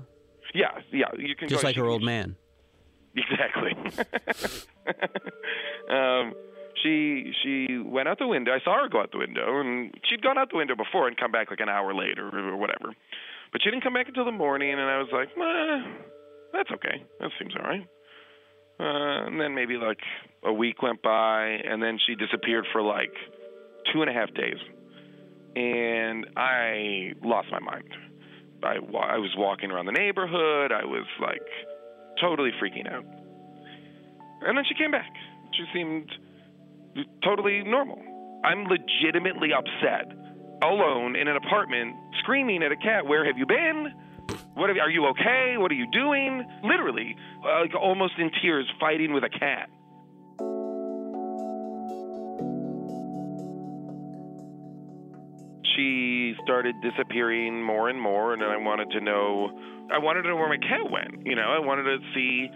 Yeah, 0.53 0.79
yeah. 0.91 1.05
You 1.17 1.35
can 1.35 1.49
just 1.49 1.63
like 1.63 1.75
her 1.75 1.85
old 1.85 2.03
man. 2.03 2.35
Exactly. 3.17 3.73
um, 5.89 6.33
she 6.81 7.31
she 7.43 7.77
went 7.77 8.07
out 8.07 8.17
the 8.19 8.27
window. 8.27 8.51
I 8.51 8.59
saw 8.63 8.81
her 8.81 8.89
go 8.89 9.01
out 9.01 9.11
the 9.11 9.19
window, 9.19 9.59
and 9.59 9.93
she'd 10.09 10.21
gone 10.21 10.37
out 10.37 10.49
the 10.49 10.57
window 10.57 10.75
before 10.75 11.07
and 11.07 11.15
come 11.15 11.31
back 11.31 11.49
like 11.49 11.59
an 11.59 11.69
hour 11.69 11.93
later 11.93 12.29
or 12.33 12.57
whatever. 12.57 12.93
But 13.51 13.61
she 13.63 13.69
didn't 13.69 13.83
come 13.83 13.93
back 13.93 14.07
until 14.07 14.25
the 14.25 14.31
morning, 14.31 14.71
and 14.71 14.81
I 14.81 14.97
was 14.97 15.09
like, 15.13 15.29
that's 16.51 16.71
okay. 16.71 17.03
That 17.19 17.29
seems 17.39 17.53
all 17.55 17.63
right. 17.63 17.87
Uh, 18.79 19.27
and 19.27 19.39
then 19.39 19.53
maybe 19.53 19.75
like 19.75 19.99
a 20.43 20.51
week 20.51 20.81
went 20.81 21.01
by, 21.03 21.45
and 21.45 21.81
then 21.81 21.99
she 22.05 22.15
disappeared 22.15 22.65
for 22.71 22.81
like 22.81 23.13
two 23.93 24.01
and 24.01 24.09
a 24.09 24.13
half 24.13 24.33
days, 24.33 24.57
and 25.55 26.25
I 26.35 27.13
lost 27.23 27.49
my 27.51 27.59
mind. 27.59 27.89
I, 28.63 28.77
I 28.77 29.17
was 29.17 29.35
walking 29.37 29.71
around 29.71 29.85
the 29.85 29.91
neighborhood. 29.91 30.71
I 30.71 30.85
was 30.85 31.05
like 31.21 31.41
totally 32.19 32.51
freaking 32.61 32.91
out. 32.91 33.05
And 34.45 34.57
then 34.57 34.65
she 34.67 34.75
came 34.75 34.91
back. 34.91 35.11
She 35.53 35.65
seemed 35.73 36.09
totally 37.23 37.63
normal. 37.63 38.01
I'm 38.43 38.65
legitimately 38.65 39.53
upset, 39.53 40.11
alone 40.61 41.15
in 41.15 41.27
an 41.27 41.37
apartment, 41.37 41.95
screaming 42.19 42.61
at 42.63 42.71
a 42.71 42.75
cat, 42.75 43.05
"Where 43.05 43.23
have 43.25 43.37
you 43.37 43.45
been? 43.45 43.93
What 44.55 44.69
have, 44.69 44.77
are 44.77 44.89
you 44.89 45.05
okay? 45.07 45.57
What 45.57 45.71
are 45.71 45.75
you 45.75 45.87
doing?" 45.91 46.45
Literally, 46.63 47.15
like 47.43 47.73
almost 47.75 48.17
in 48.17 48.31
tears, 48.41 48.69
fighting 48.79 49.13
with 49.13 49.23
a 49.23 49.29
cat. 49.29 49.69
She 55.75 56.35
started 56.43 56.75
disappearing 56.81 57.63
more 57.63 57.89
and 57.89 57.99
more, 57.99 58.33
and 58.33 58.43
I 58.43 58.57
wanted 58.57 58.91
to 58.91 59.01
know. 59.01 59.51
I 59.91 59.97
wanted 59.99 60.23
to 60.23 60.29
know 60.29 60.35
where 60.35 60.49
my 60.49 60.57
cat 60.57 60.89
went. 60.89 61.25
You 61.25 61.35
know, 61.35 61.49
I 61.49 61.59
wanted 61.59 61.83
to 61.83 61.97
see 62.13 62.49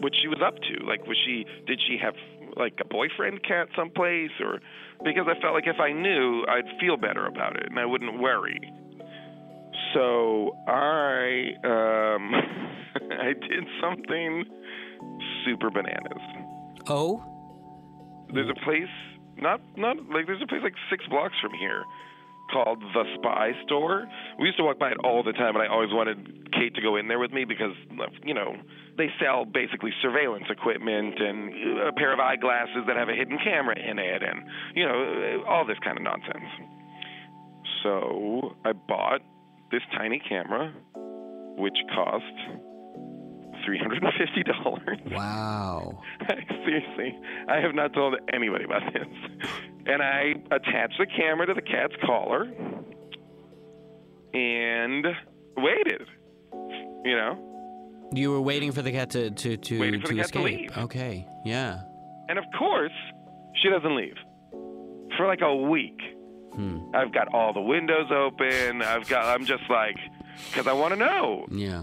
what 0.00 0.12
she 0.20 0.28
was 0.28 0.38
up 0.44 0.56
to. 0.56 0.86
Like, 0.86 1.06
was 1.06 1.16
she? 1.24 1.44
Did 1.66 1.80
she 1.86 1.98
have 2.02 2.14
like 2.56 2.74
a 2.80 2.84
boyfriend 2.84 3.42
cat 3.42 3.68
someplace, 3.76 4.30
or 4.40 4.60
because 5.04 5.26
I 5.28 5.40
felt 5.40 5.54
like 5.54 5.66
if 5.66 5.80
I 5.80 5.92
knew, 5.92 6.44
I'd 6.48 6.68
feel 6.80 6.96
better 6.96 7.26
about 7.26 7.56
it 7.56 7.66
and 7.68 7.78
I 7.78 7.86
wouldn't 7.86 8.20
worry. 8.20 8.60
So 9.92 10.56
I 10.68 11.54
um, 11.64 12.32
I 13.20 13.32
did 13.32 13.64
something 13.80 14.44
super 15.44 15.70
bananas. 15.70 16.22
Oh? 16.88 17.22
There's 18.32 18.50
a 18.50 18.64
place, 18.64 18.90
not 19.36 19.60
not 19.76 19.96
like 20.10 20.26
there's 20.26 20.42
a 20.42 20.46
place 20.46 20.62
like 20.62 20.74
six 20.90 21.04
blocks 21.06 21.34
from 21.40 21.52
here, 21.58 21.84
called 22.54 22.80
the 22.94 23.02
Spy 23.18 23.50
Store. 23.66 24.06
We 24.38 24.46
used 24.46 24.58
to 24.58 24.64
walk 24.64 24.78
by 24.78 24.90
it 24.90 24.98
all 25.02 25.24
the 25.24 25.32
time, 25.32 25.56
and 25.56 25.62
I 25.62 25.66
always 25.66 25.90
wanted 25.90 26.52
Kate 26.52 26.74
to 26.76 26.80
go 26.80 26.94
in 26.94 27.08
there 27.08 27.18
with 27.18 27.32
me 27.32 27.44
because 27.44 27.74
you 28.22 28.32
know 28.32 28.54
they 28.96 29.08
sell 29.20 29.44
basically 29.44 29.90
surveillance 30.00 30.46
equipment 30.48 31.18
and 31.18 31.88
a 31.88 31.92
pair 31.92 32.14
of 32.14 32.20
eyeglasses 32.20 32.86
that 32.86 32.96
have 32.96 33.08
a 33.08 33.14
hidden 33.14 33.38
camera 33.42 33.74
in 33.74 33.98
it, 33.98 34.22
and 34.22 34.46
you 34.74 34.86
know 34.86 35.44
all 35.48 35.66
this 35.66 35.78
kind 35.82 35.98
of 35.98 36.04
nonsense. 36.04 36.46
So 37.82 38.54
I 38.64 38.72
bought 38.72 39.20
this 39.72 39.82
tiny 39.98 40.22
camera, 40.26 40.72
which 41.58 41.76
cost 41.92 42.24
three 43.66 43.78
hundred 43.78 44.04
and 44.04 44.12
fifty 44.14 44.44
dollars. 44.44 44.98
Wow. 45.10 46.00
Seriously, 46.64 47.18
I 47.48 47.56
have 47.56 47.74
not 47.74 47.92
told 47.92 48.14
anybody 48.32 48.64
about 48.64 48.92
this. 48.92 49.08
And 49.86 50.02
I 50.02 50.34
attached 50.50 50.94
the 50.98 51.06
camera 51.06 51.46
to 51.46 51.54
the 51.54 51.62
cat's 51.62 51.94
collar 52.04 52.44
and 54.32 55.06
waited. 55.56 56.06
You 57.04 57.16
know? 57.16 58.08
You 58.14 58.30
were 58.30 58.40
waiting 58.40 58.72
for 58.72 58.82
the 58.82 58.92
cat 58.92 59.10
to 59.10 59.30
to 59.30 59.56
to, 59.56 59.80
Waiting 59.80 60.00
for 60.00 60.08
to 60.08 60.14
the 60.14 60.20
cat 60.22 60.32
to 60.32 60.38
escape. 60.38 60.60
leave. 60.60 60.78
Okay. 60.84 61.26
Yeah. 61.44 61.80
And 62.28 62.38
of 62.38 62.44
course, 62.58 62.92
she 63.62 63.68
doesn't 63.68 63.94
leave 63.96 64.16
for 65.16 65.26
like 65.26 65.40
a 65.42 65.54
week. 65.54 65.98
Hmm. 66.54 66.78
I've 66.94 67.12
got 67.12 67.28
all 67.34 67.52
the 67.52 67.60
windows 67.60 68.10
open. 68.10 68.80
I've 68.82 69.08
got, 69.08 69.24
I'm 69.24 69.44
just 69.44 69.64
like, 69.68 69.96
because 70.50 70.66
I 70.66 70.72
want 70.72 70.94
to 70.94 70.98
know. 71.00 71.46
Yeah. 71.50 71.82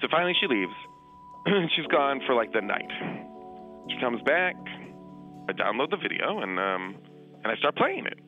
So 0.00 0.08
finally 0.10 0.34
she 0.40 0.46
leaves. 0.48 0.72
She's 1.76 1.86
gone 1.86 2.20
for 2.26 2.34
like 2.34 2.52
the 2.52 2.60
night. 2.60 2.90
She 3.88 3.98
comes 4.00 4.20
back. 4.22 4.56
I 5.48 5.52
download 5.52 5.90
the 5.90 5.96
video 5.96 6.40
and 6.40 6.58
um 6.58 6.96
and 7.44 7.52
I 7.52 7.56
start 7.56 7.76
playing 7.76 8.06
it. 8.06 8.18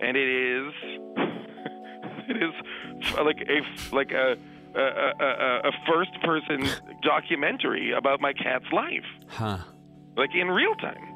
And 0.00 0.16
it 0.16 0.28
is 0.28 0.72
it 2.28 2.36
is 2.42 3.12
like 3.20 3.38
a 3.48 3.94
like 3.94 4.12
a 4.12 4.36
a, 4.76 4.80
a, 4.80 5.60
a, 5.68 5.72
first 5.86 6.10
person 6.22 6.68
documentary 7.02 7.92
about 7.92 8.20
my 8.20 8.32
cat's 8.32 8.64
life, 8.72 9.04
Huh. 9.28 9.58
like 10.16 10.34
in 10.34 10.48
real 10.48 10.74
time. 10.74 11.14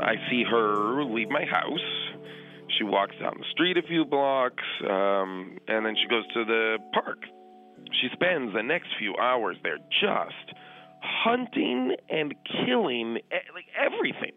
I 0.00 0.14
see 0.30 0.44
her 0.48 1.04
leave 1.04 1.28
my 1.28 1.44
house. 1.44 1.78
She 2.78 2.84
walks 2.84 3.16
down 3.20 3.34
the 3.38 3.44
street 3.50 3.76
a 3.76 3.82
few 3.82 4.04
blocks, 4.04 4.62
um, 4.88 5.58
and 5.68 5.84
then 5.84 5.94
she 6.00 6.08
goes 6.08 6.24
to 6.34 6.44
the 6.44 6.78
park. 6.94 7.18
She 7.92 8.08
spends 8.12 8.52
the 8.54 8.62
next 8.62 8.88
few 8.98 9.14
hours 9.16 9.56
there 9.62 9.78
just 10.00 10.54
hunting 11.02 11.96
and 12.08 12.34
killing 12.66 13.16
e- 13.16 13.50
like 13.54 13.66
everything. 13.76 14.32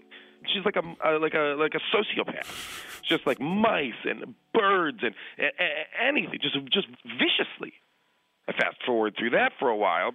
She's 0.54 0.66
like 0.66 0.76
a 0.76 1.18
like 1.20 1.34
a 1.34 1.56
like 1.58 1.74
a 1.76 1.82
sociopath, 1.96 3.02
just 3.08 3.26
like 3.26 3.40
mice 3.40 3.94
and 4.04 4.36
birds 4.54 5.00
and 5.02 5.14
a- 5.40 5.44
a- 5.64 6.06
anything, 6.08 6.40
just 6.42 6.56
just 6.72 6.88
viciously. 7.04 7.74
I 8.48 8.52
fast 8.54 8.78
forward 8.86 9.16
through 9.18 9.32
that 9.32 9.54
for 9.60 9.70
a 9.70 9.76
while, 9.78 10.12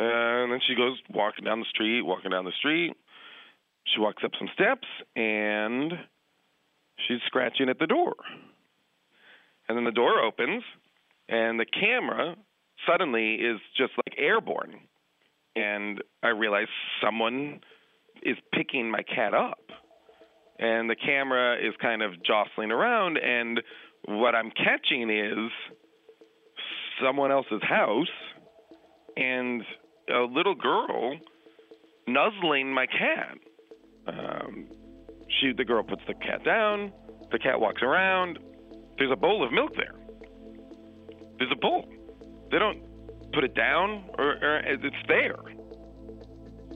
and 0.00 0.50
then 0.50 0.60
she 0.66 0.74
goes 0.74 0.98
walking 1.08 1.44
down 1.44 1.60
the 1.60 1.66
street, 1.66 2.02
walking 2.02 2.30
down 2.32 2.44
the 2.44 2.52
street. 2.58 2.94
She 3.94 4.00
walks 4.00 4.22
up 4.24 4.32
some 4.38 4.48
steps 4.54 4.86
and 5.16 5.92
she's 7.06 7.20
scratching 7.26 7.68
at 7.68 7.78
the 7.78 7.86
door. 7.86 8.14
And 9.68 9.76
then 9.76 9.84
the 9.84 9.92
door 9.92 10.20
opens 10.22 10.62
and 11.28 11.58
the 11.60 11.64
camera 11.64 12.34
suddenly 12.90 13.34
is 13.34 13.58
just 13.76 13.92
like 13.96 14.18
airborne. 14.18 14.74
And 15.56 16.00
I 16.22 16.28
realize 16.28 16.68
someone 17.02 17.60
is 18.22 18.36
picking 18.52 18.90
my 18.90 19.02
cat 19.02 19.34
up. 19.34 19.58
And 20.58 20.90
the 20.90 20.96
camera 20.96 21.56
is 21.56 21.74
kind 21.80 22.02
of 22.02 22.12
jostling 22.24 22.70
around 22.70 23.16
and 23.16 23.60
what 24.06 24.34
I'm 24.34 24.50
catching 24.50 25.10
is 25.10 25.50
someone 27.02 27.30
else's 27.30 27.62
house 27.62 28.06
and 29.16 29.62
a 30.14 30.20
little 30.20 30.54
girl 30.54 31.18
nuzzling 32.06 32.72
my 32.72 32.86
cat. 32.86 33.38
Um, 34.06 34.66
she, 35.40 35.52
the 35.56 35.64
girl 35.64 35.82
puts 35.82 36.02
the 36.06 36.14
cat 36.14 36.44
down. 36.44 36.92
The 37.30 37.38
cat 37.38 37.60
walks 37.60 37.82
around. 37.82 38.38
There's 38.98 39.12
a 39.12 39.16
bowl 39.16 39.44
of 39.44 39.52
milk 39.52 39.72
there. 39.76 39.94
There's 41.38 41.52
a 41.52 41.56
bowl. 41.56 41.88
They 42.50 42.58
don't 42.58 42.82
put 43.32 43.44
it 43.44 43.54
down, 43.54 44.04
or, 44.18 44.36
or 44.42 44.56
it's 44.66 44.96
there. 45.08 45.36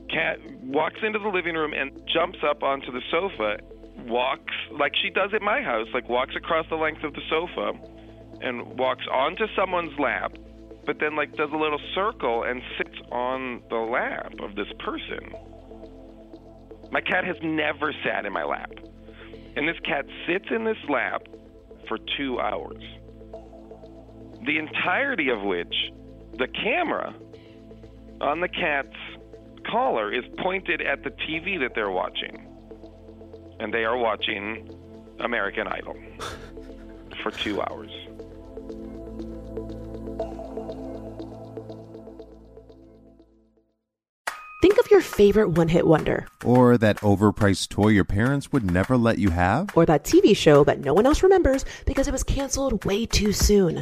Cat 0.09 0.39
walks 0.63 0.99
into 1.03 1.19
the 1.19 1.27
living 1.27 1.55
room 1.55 1.73
and 1.73 1.91
jumps 2.13 2.39
up 2.47 2.63
onto 2.63 2.91
the 2.91 3.01
sofa, 3.11 3.57
walks 4.07 4.53
like 4.71 4.93
she 5.01 5.09
does 5.09 5.31
at 5.33 5.41
my 5.41 5.61
house, 5.61 5.87
like 5.93 6.07
walks 6.07 6.35
across 6.35 6.65
the 6.69 6.75
length 6.75 7.03
of 7.03 7.13
the 7.13 7.21
sofa, 7.29 7.73
and 8.41 8.77
walks 8.77 9.03
onto 9.11 9.45
someone's 9.55 9.97
lap, 9.99 10.31
but 10.85 10.99
then 10.99 11.15
like 11.15 11.35
does 11.35 11.49
a 11.51 11.57
little 11.57 11.79
circle 11.93 12.43
and 12.43 12.61
sits 12.77 12.97
on 13.11 13.61
the 13.69 13.75
lap 13.75 14.33
of 14.39 14.55
this 14.55 14.67
person. 14.79 15.31
My 16.91 17.01
cat 17.01 17.25
has 17.25 17.37
never 17.41 17.93
sat 18.03 18.25
in 18.25 18.31
my 18.31 18.43
lap. 18.43 18.71
And 19.55 19.67
this 19.67 19.79
cat 19.85 20.05
sits 20.27 20.45
in 20.51 20.65
this 20.65 20.77
lap 20.89 21.23
for 21.87 21.97
two 22.17 22.39
hours. 22.39 22.83
The 24.45 24.59
entirety 24.59 25.29
of 25.29 25.41
which 25.41 25.73
the 26.37 26.47
camera 26.47 27.15
on 28.21 28.41
the 28.41 28.47
cat's 28.47 28.95
collar 29.69 30.13
is 30.13 30.23
pointed 30.37 30.81
at 30.81 31.03
the 31.03 31.09
TV 31.09 31.59
that 31.59 31.71
they're 31.73 31.89
watching. 31.89 32.45
And 33.59 33.73
they 33.73 33.85
are 33.85 33.97
watching 33.97 34.69
American 35.19 35.67
Idol 35.67 35.95
for 37.23 37.31
two 37.31 37.61
hours. 37.61 37.91
Think 44.61 44.79
of 44.79 44.91
your 44.91 45.01
favorite 45.01 45.49
one 45.49 45.69
hit 45.69 45.87
wonder. 45.87 46.27
Or 46.43 46.77
that 46.77 46.97
overpriced 46.97 47.69
toy 47.69 47.89
your 47.89 48.03
parents 48.03 48.51
would 48.51 48.69
never 48.69 48.97
let 48.97 49.17
you 49.17 49.29
have. 49.29 49.69
Or 49.75 49.85
that 49.85 50.03
TV 50.03 50.35
show 50.35 50.63
that 50.65 50.79
no 50.79 50.93
one 50.93 51.05
else 51.05 51.23
remembers 51.23 51.65
because 51.85 52.07
it 52.07 52.11
was 52.11 52.23
canceled 52.23 52.83
way 52.85 53.05
too 53.05 53.31
soon. 53.31 53.81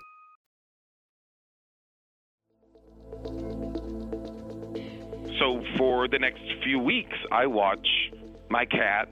So 5.41 5.63
for 5.75 6.07
the 6.07 6.19
next 6.19 6.43
few 6.63 6.77
weeks, 6.77 7.17
I 7.31 7.47
watch 7.47 7.87
my 8.51 8.63
cat 8.65 9.09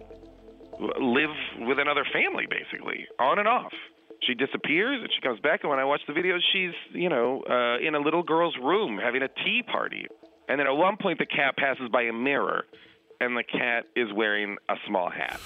live 0.79 1.35
with 1.61 1.79
another 1.79 2.05
family, 2.13 2.45
basically, 2.47 3.07
on 3.19 3.39
and 3.39 3.47
off. 3.47 3.73
She 4.21 4.35
disappears 4.35 4.99
and 5.01 5.09
she 5.15 5.21
comes 5.21 5.39
back, 5.39 5.61
and 5.63 5.71
when 5.71 5.79
I 5.79 5.85
watch 5.85 6.01
the 6.07 6.13
videos, 6.13 6.41
she's, 6.53 6.75
you 6.93 7.09
know, 7.09 7.41
uh, 7.49 7.79
in 7.85 7.95
a 7.95 7.99
little 7.99 8.21
girl's 8.21 8.55
room 8.61 8.99
having 9.03 9.23
a 9.23 9.27
tea 9.27 9.63
party. 9.63 10.05
And 10.47 10.59
then 10.59 10.67
at 10.67 10.73
one 10.73 10.97
point, 11.01 11.17
the 11.17 11.25
cat 11.25 11.57
passes 11.57 11.89
by 11.91 12.03
a 12.03 12.13
mirror, 12.13 12.65
and 13.19 13.35
the 13.35 13.43
cat 13.43 13.85
is 13.95 14.07
wearing 14.13 14.57
a 14.69 14.75
small 14.87 15.09
hat 15.09 15.39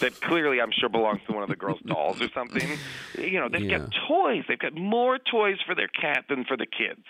that 0.00 0.20
clearly 0.20 0.60
I'm 0.60 0.70
sure 0.78 0.88
belongs 0.88 1.20
to 1.26 1.32
one 1.32 1.42
of 1.42 1.48
the 1.48 1.56
girls' 1.56 1.80
dolls 1.86 2.18
or 2.20 2.28
something. 2.34 2.78
You 3.18 3.40
know, 3.40 3.48
they've 3.50 3.68
Yeah. 3.68 3.78
got 3.78 3.94
toys. 4.06 4.44
They've 4.46 4.58
got 4.58 4.74
more 4.74 5.18
toys 5.18 5.60
for 5.66 5.74
their 5.74 5.88
cat 5.88 6.26
than 6.28 6.44
for 6.44 6.56
the 6.56 6.66
kids. 6.66 7.04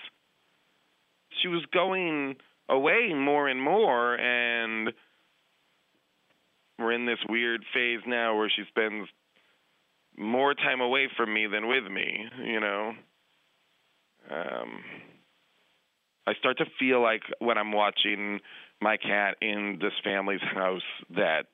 She 1.42 1.48
was 1.48 1.64
going 1.66 2.36
away 2.70 3.12
more 3.14 3.48
and 3.48 3.60
more, 3.60 4.14
and 4.14 4.92
we're 6.78 6.92
in 6.92 7.06
this 7.06 7.18
weird 7.28 7.64
phase 7.74 8.00
now 8.06 8.36
where 8.36 8.50
she 8.54 8.62
spends 8.68 9.08
more 10.16 10.54
time 10.54 10.80
away 10.80 11.08
from 11.16 11.32
me 11.32 11.46
than 11.46 11.68
with 11.68 11.84
me, 11.84 12.24
you 12.44 12.60
know. 12.60 12.92
Um, 14.30 14.80
I 16.26 16.34
start 16.34 16.58
to 16.58 16.66
feel 16.78 17.02
like 17.02 17.22
when 17.38 17.58
I'm 17.58 17.72
watching 17.72 18.40
my 18.80 18.96
cat 18.96 19.36
in 19.42 19.78
this 19.80 19.92
family's 20.04 20.40
house 20.40 20.82
that 21.14 21.46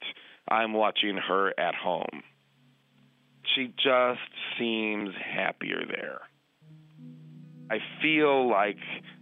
I'm 0.48 0.72
watching 0.72 1.16
her 1.16 1.58
at 1.58 1.74
home. 1.74 2.22
She 3.54 3.72
just 3.76 4.20
seems 4.58 5.10
happier 5.34 5.82
there. 5.88 6.20
I 7.70 7.78
feel 8.02 8.48
like 8.48 8.78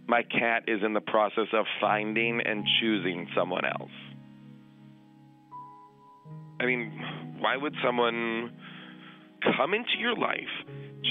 my 0.07 0.23
cat 0.23 0.63
is 0.67 0.81
in 0.83 0.93
the 0.93 1.01
process 1.01 1.47
of 1.53 1.65
finding 1.81 2.41
and 2.45 2.65
choosing 2.79 3.27
someone 3.35 3.65
else. 3.65 3.91
I 6.59 6.65
mean, 6.65 6.91
why 7.39 7.57
would 7.57 7.73
someone 7.83 8.51
come 9.57 9.73
into 9.73 9.97
your 9.99 10.15
life, 10.15 10.39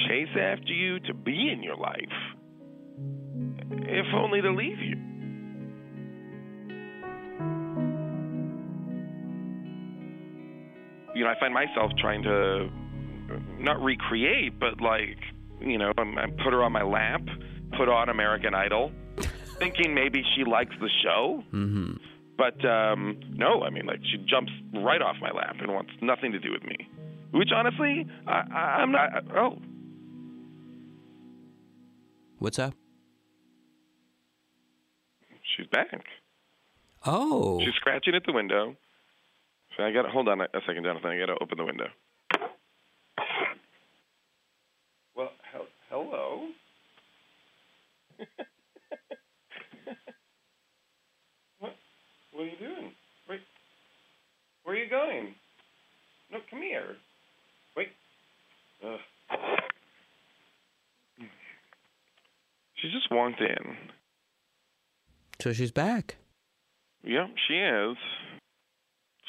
chase 0.08 0.28
after 0.40 0.72
you 0.72 1.00
to 1.00 1.14
be 1.14 1.50
in 1.52 1.62
your 1.62 1.76
life, 1.76 1.98
if 3.70 4.06
only 4.14 4.40
to 4.40 4.50
leave 4.50 4.78
you? 4.78 4.96
You 11.14 11.24
know, 11.24 11.30
I 11.30 11.38
find 11.38 11.54
myself 11.54 11.92
trying 12.00 12.22
to 12.24 12.68
not 13.60 13.80
recreate, 13.80 14.58
but 14.58 14.80
like, 14.80 15.19
you 15.60 15.78
know, 15.78 15.92
I'm, 15.97 16.16
put 16.42 16.52
her 16.52 16.62
on 16.62 16.73
my 16.73 16.82
lap, 16.82 17.23
put 17.76 17.89
on 17.89 18.08
American 18.08 18.54
Idol, 18.54 18.93
thinking 19.58 19.95
maybe 19.95 20.23
she 20.37 20.45
likes 20.45 20.75
the 20.80 20.91
show. 21.02 21.43
Mm-hmm. 21.52 21.95
But 22.37 22.65
um, 22.69 23.21
no, 23.30 23.63
I 23.63 23.71
mean, 23.71 23.87
like 23.87 24.00
she 24.10 24.19
jumps 24.28 24.52
right 24.75 25.00
off 25.00 25.17
my 25.21 25.30
lap 25.30 25.56
and 25.60 25.73
wants 25.73 25.93
nothing 26.02 26.32
to 26.32 26.39
do 26.41 26.50
with 26.52 26.65
me. 26.65 26.76
Which 27.32 27.50
honestly, 27.54 28.06
I, 28.26 28.43
I, 28.52 28.58
I'm 28.80 28.93
not. 28.93 29.10
Oh, 29.37 29.58
What's 32.39 32.58
up? 32.58 32.75
she's 35.56 35.67
back. 35.69 36.04
Oh. 37.06 37.60
She's 37.60 37.75
scratching 37.75 38.15
at 38.15 38.25
the 38.26 38.32
window. 38.32 38.76
So 39.76 39.82
I 39.82 39.93
got 39.93 40.02
to 40.02 40.08
hold 40.08 40.28
on 40.28 40.41
a, 40.41 40.47
second, 40.67 40.84
Jonathan. 40.84 41.10
I 41.10 41.19
got 41.19 41.26
to 41.26 41.39
open 41.43 41.58
the 41.58 41.65
window. 41.65 41.87
Well, 45.17 45.30
hel- 45.52 45.67
hello. 45.91 46.49
what? 51.58 51.74
What 52.32 52.42
are 52.42 52.46
you 52.46 52.58
doing? 52.58 52.92
Wait. 53.28 53.40
Where 54.64 54.76
are 54.76 54.78
you 54.78 54.88
going? 54.88 55.34
No, 56.30 56.38
come 56.50 56.62
here. 56.62 56.96
Wait. 57.76 57.88
Ugh. 58.84 59.00
She 62.76 62.90
just 62.90 63.10
walked 63.10 63.40
in. 63.40 63.76
So 65.40 65.52
she's 65.52 65.72
back. 65.72 66.16
Yep, 67.02 67.30
she 67.48 67.54
is. 67.54 67.96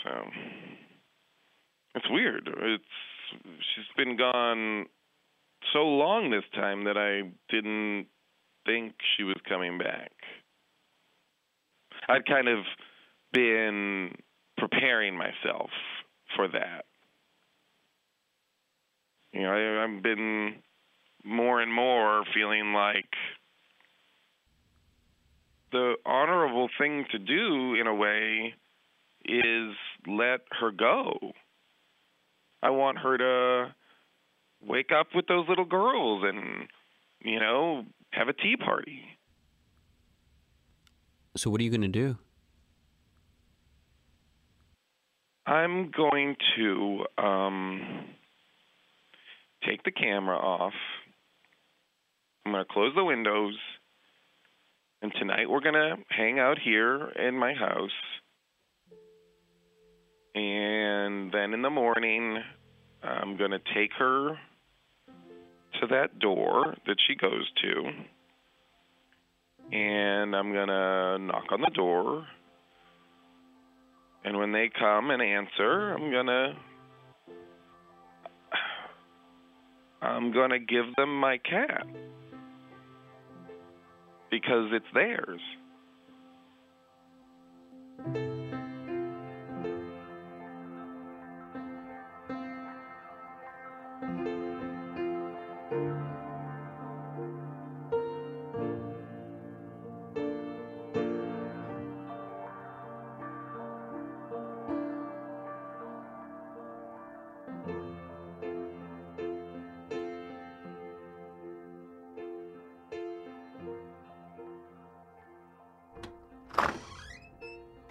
So 0.04 0.12
it's 1.96 2.10
weird. 2.10 2.48
It's 2.48 2.84
she's 3.42 3.86
been 3.98 4.18
gone 4.18 4.86
so 5.74 5.80
long 5.80 6.32
this 6.32 6.44
time 6.54 6.84
that 6.84 6.98
I 6.98 7.32
didn't 7.50 8.08
think 8.66 8.94
she 9.16 9.24
was 9.24 9.36
coming 9.48 9.78
back. 9.78 10.12
I'd 12.08 12.26
kind 12.26 12.48
of 12.48 12.60
been 13.32 14.12
preparing 14.58 15.18
myself 15.18 15.70
for 16.36 16.48
that. 16.48 16.86
You 19.34 19.42
know, 19.42 19.50
I, 19.50 19.84
I've 19.84 20.04
been 20.04 20.56
more 21.24 21.62
and 21.62 21.74
more 21.74 22.24
feeling 22.34 22.74
like 22.74 23.10
the 25.72 25.96
honorable 26.06 26.70
thing 26.78 27.06
to 27.12 27.20
do 27.20 27.76
in 27.76 27.88
a 27.88 27.94
way 27.94 28.54
is 29.26 29.76
let 30.08 30.42
her 30.60 30.72
go. 30.72 31.34
I 32.62 32.70
want 32.70 33.00
her 33.00 33.18
to 33.18 33.76
wake 34.66 34.92
up 34.98 35.08
with 35.14 35.28
those 35.28 35.50
little 35.50 35.66
girls 35.66 36.24
and, 36.26 36.68
you 37.22 37.40
know, 37.40 37.86
have 38.16 38.30
a 38.30 38.34
tea 38.34 38.56
party. 38.58 39.02
So 41.38 41.50
what 41.50 41.60
are 41.60 41.64
you 41.64 41.70
going 41.70 41.82
to 41.82 41.88
do? 41.88 42.18
I'm 45.46 45.92
going 45.92 46.36
to 46.56 47.04
um, 47.18 48.06
take 49.68 49.84
the 49.84 49.92
camera 49.92 50.38
off. 50.38 50.74
I'm 52.46 52.54
going 52.54 52.66
to 52.66 52.74
close 52.74 52.94
the 52.96 53.04
windows. 53.04 53.56
And 55.02 55.12
tonight 55.20 55.50
we're 55.50 55.60
going 55.60 55.76
to 55.76 55.98
hang 56.10 56.40
out 56.40 56.58
here 56.58 57.10
in 57.10 57.38
my 57.38 57.54
house. 57.54 57.92
And 60.34 61.32
then 61.32 61.54
in 61.54 61.62
the 61.62 61.70
morning, 61.70 62.40
I'm 63.04 63.38
going 63.38 63.52
to 63.52 63.60
take 63.76 63.92
her 64.00 64.38
to 65.82 65.88
that 65.88 66.20
door 66.20 66.76
that 66.86 66.98
she 67.08 67.16
goes 67.16 67.50
to. 67.62 67.92
And 69.76 70.36
I'm 70.36 70.54
going 70.54 70.68
to 70.68 71.18
knock 71.20 71.46
on 71.52 71.62
the 71.62 71.72
door. 71.74 72.26
And 74.24 74.38
when 74.38 74.52
they 74.52 74.70
come 74.78 75.12
and 75.12 75.22
answer, 75.22 75.94
I'm 75.94 76.12
going 76.12 76.28
to 76.28 76.54
I'm 80.02 80.32
going 80.32 80.52
to 80.52 80.60
give 80.60 80.86
them 80.98 81.20
my 81.20 81.38
cat 81.38 81.88
because 84.30 84.72
it's 84.72 84.86
theirs. 84.94 85.42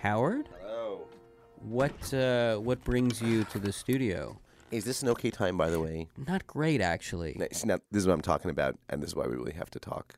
Howard? 0.09 0.51
Hello. 0.61 1.07
what 1.61 2.13
uh, 2.13 2.57
what 2.59 2.85
brings 2.85 3.23
you 3.23 3.43
to 3.45 3.59
the 3.59 3.73
studio? 3.73 4.39
Is 4.71 4.85
this 4.85 5.01
an 5.03 5.09
okay 5.09 5.31
time, 5.31 5.57
by 5.57 5.71
the 5.71 5.81
way? 5.81 6.09
Not 6.29 6.47
great, 6.47 6.83
actually, 6.83 7.37
No, 7.39 7.47
see, 7.53 7.67
now, 7.67 7.79
this 7.91 8.03
is 8.03 8.07
what 8.07 8.13
I'm 8.13 8.21
talking 8.21 8.51
about, 8.51 8.77
and 8.91 9.03
this 9.03 9.09
is 9.09 9.17
why 9.17 9.27
we 9.27 9.35
really 9.35 9.55
have 9.55 9.71
to 9.71 9.79
talk. 9.79 10.17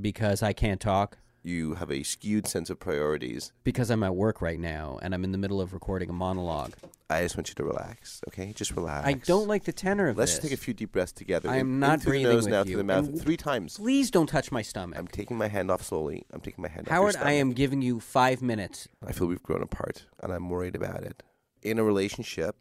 because 0.00 0.42
I 0.42 0.54
can't 0.54 0.80
talk. 0.80 1.18
You 1.42 1.74
have 1.74 1.90
a 1.90 2.02
skewed 2.04 2.46
sense 2.46 2.70
of 2.70 2.80
priorities. 2.80 3.52
Because 3.64 3.90
I'm 3.90 4.02
at 4.02 4.14
work 4.16 4.40
right 4.40 4.58
now 4.58 4.98
and 5.02 5.14
I'm 5.14 5.24
in 5.24 5.32
the 5.32 5.38
middle 5.38 5.60
of 5.60 5.74
recording 5.74 6.08
a 6.08 6.14
monologue. 6.14 6.72
I 7.10 7.22
just 7.22 7.36
want 7.38 7.48
you 7.48 7.54
to 7.54 7.64
relax, 7.64 8.20
okay? 8.28 8.52
Just 8.52 8.76
relax. 8.76 9.06
I 9.06 9.14
don't 9.14 9.48
like 9.48 9.64
the 9.64 9.72
tenor 9.72 10.08
of 10.08 10.16
this. 10.16 10.20
Let's 10.20 10.32
this. 10.32 10.40
just 10.40 10.50
take 10.50 10.58
a 10.58 10.62
few 10.62 10.74
deep 10.74 10.92
breaths 10.92 11.12
together. 11.12 11.48
I 11.48 11.56
am 11.56 11.68
in 11.68 11.80
not 11.80 12.02
through 12.02 12.12
breathing 12.12 12.28
the 12.28 12.34
nose 12.34 12.44
with 12.44 12.52
now 12.52 12.58
you. 12.58 12.64
through 12.64 12.76
the 12.76 12.84
mouth 12.84 13.08
And 13.08 13.20
three 13.22 13.36
times. 13.38 13.78
Please 13.78 14.10
don't 14.10 14.26
touch 14.26 14.52
my 14.52 14.60
stomach. 14.60 14.98
I'm 14.98 15.08
taking 15.08 15.38
my 15.38 15.48
hand 15.48 15.70
off 15.70 15.82
slowly. 15.82 16.26
I'm 16.32 16.40
taking 16.40 16.60
my 16.60 16.68
hand 16.68 16.88
Howard, 16.88 17.16
off 17.16 17.22
your 17.22 17.28
I 17.28 17.32
am 17.32 17.52
giving 17.54 17.80
you 17.80 17.98
five 17.98 18.42
minutes. 18.42 18.88
I 19.06 19.12
feel 19.12 19.26
we've 19.26 19.42
grown 19.42 19.62
apart, 19.62 20.04
and 20.22 20.32
I'm 20.32 20.50
worried 20.50 20.76
about 20.76 21.02
it. 21.02 21.22
In 21.62 21.78
a 21.78 21.82
relationship, 21.84 22.56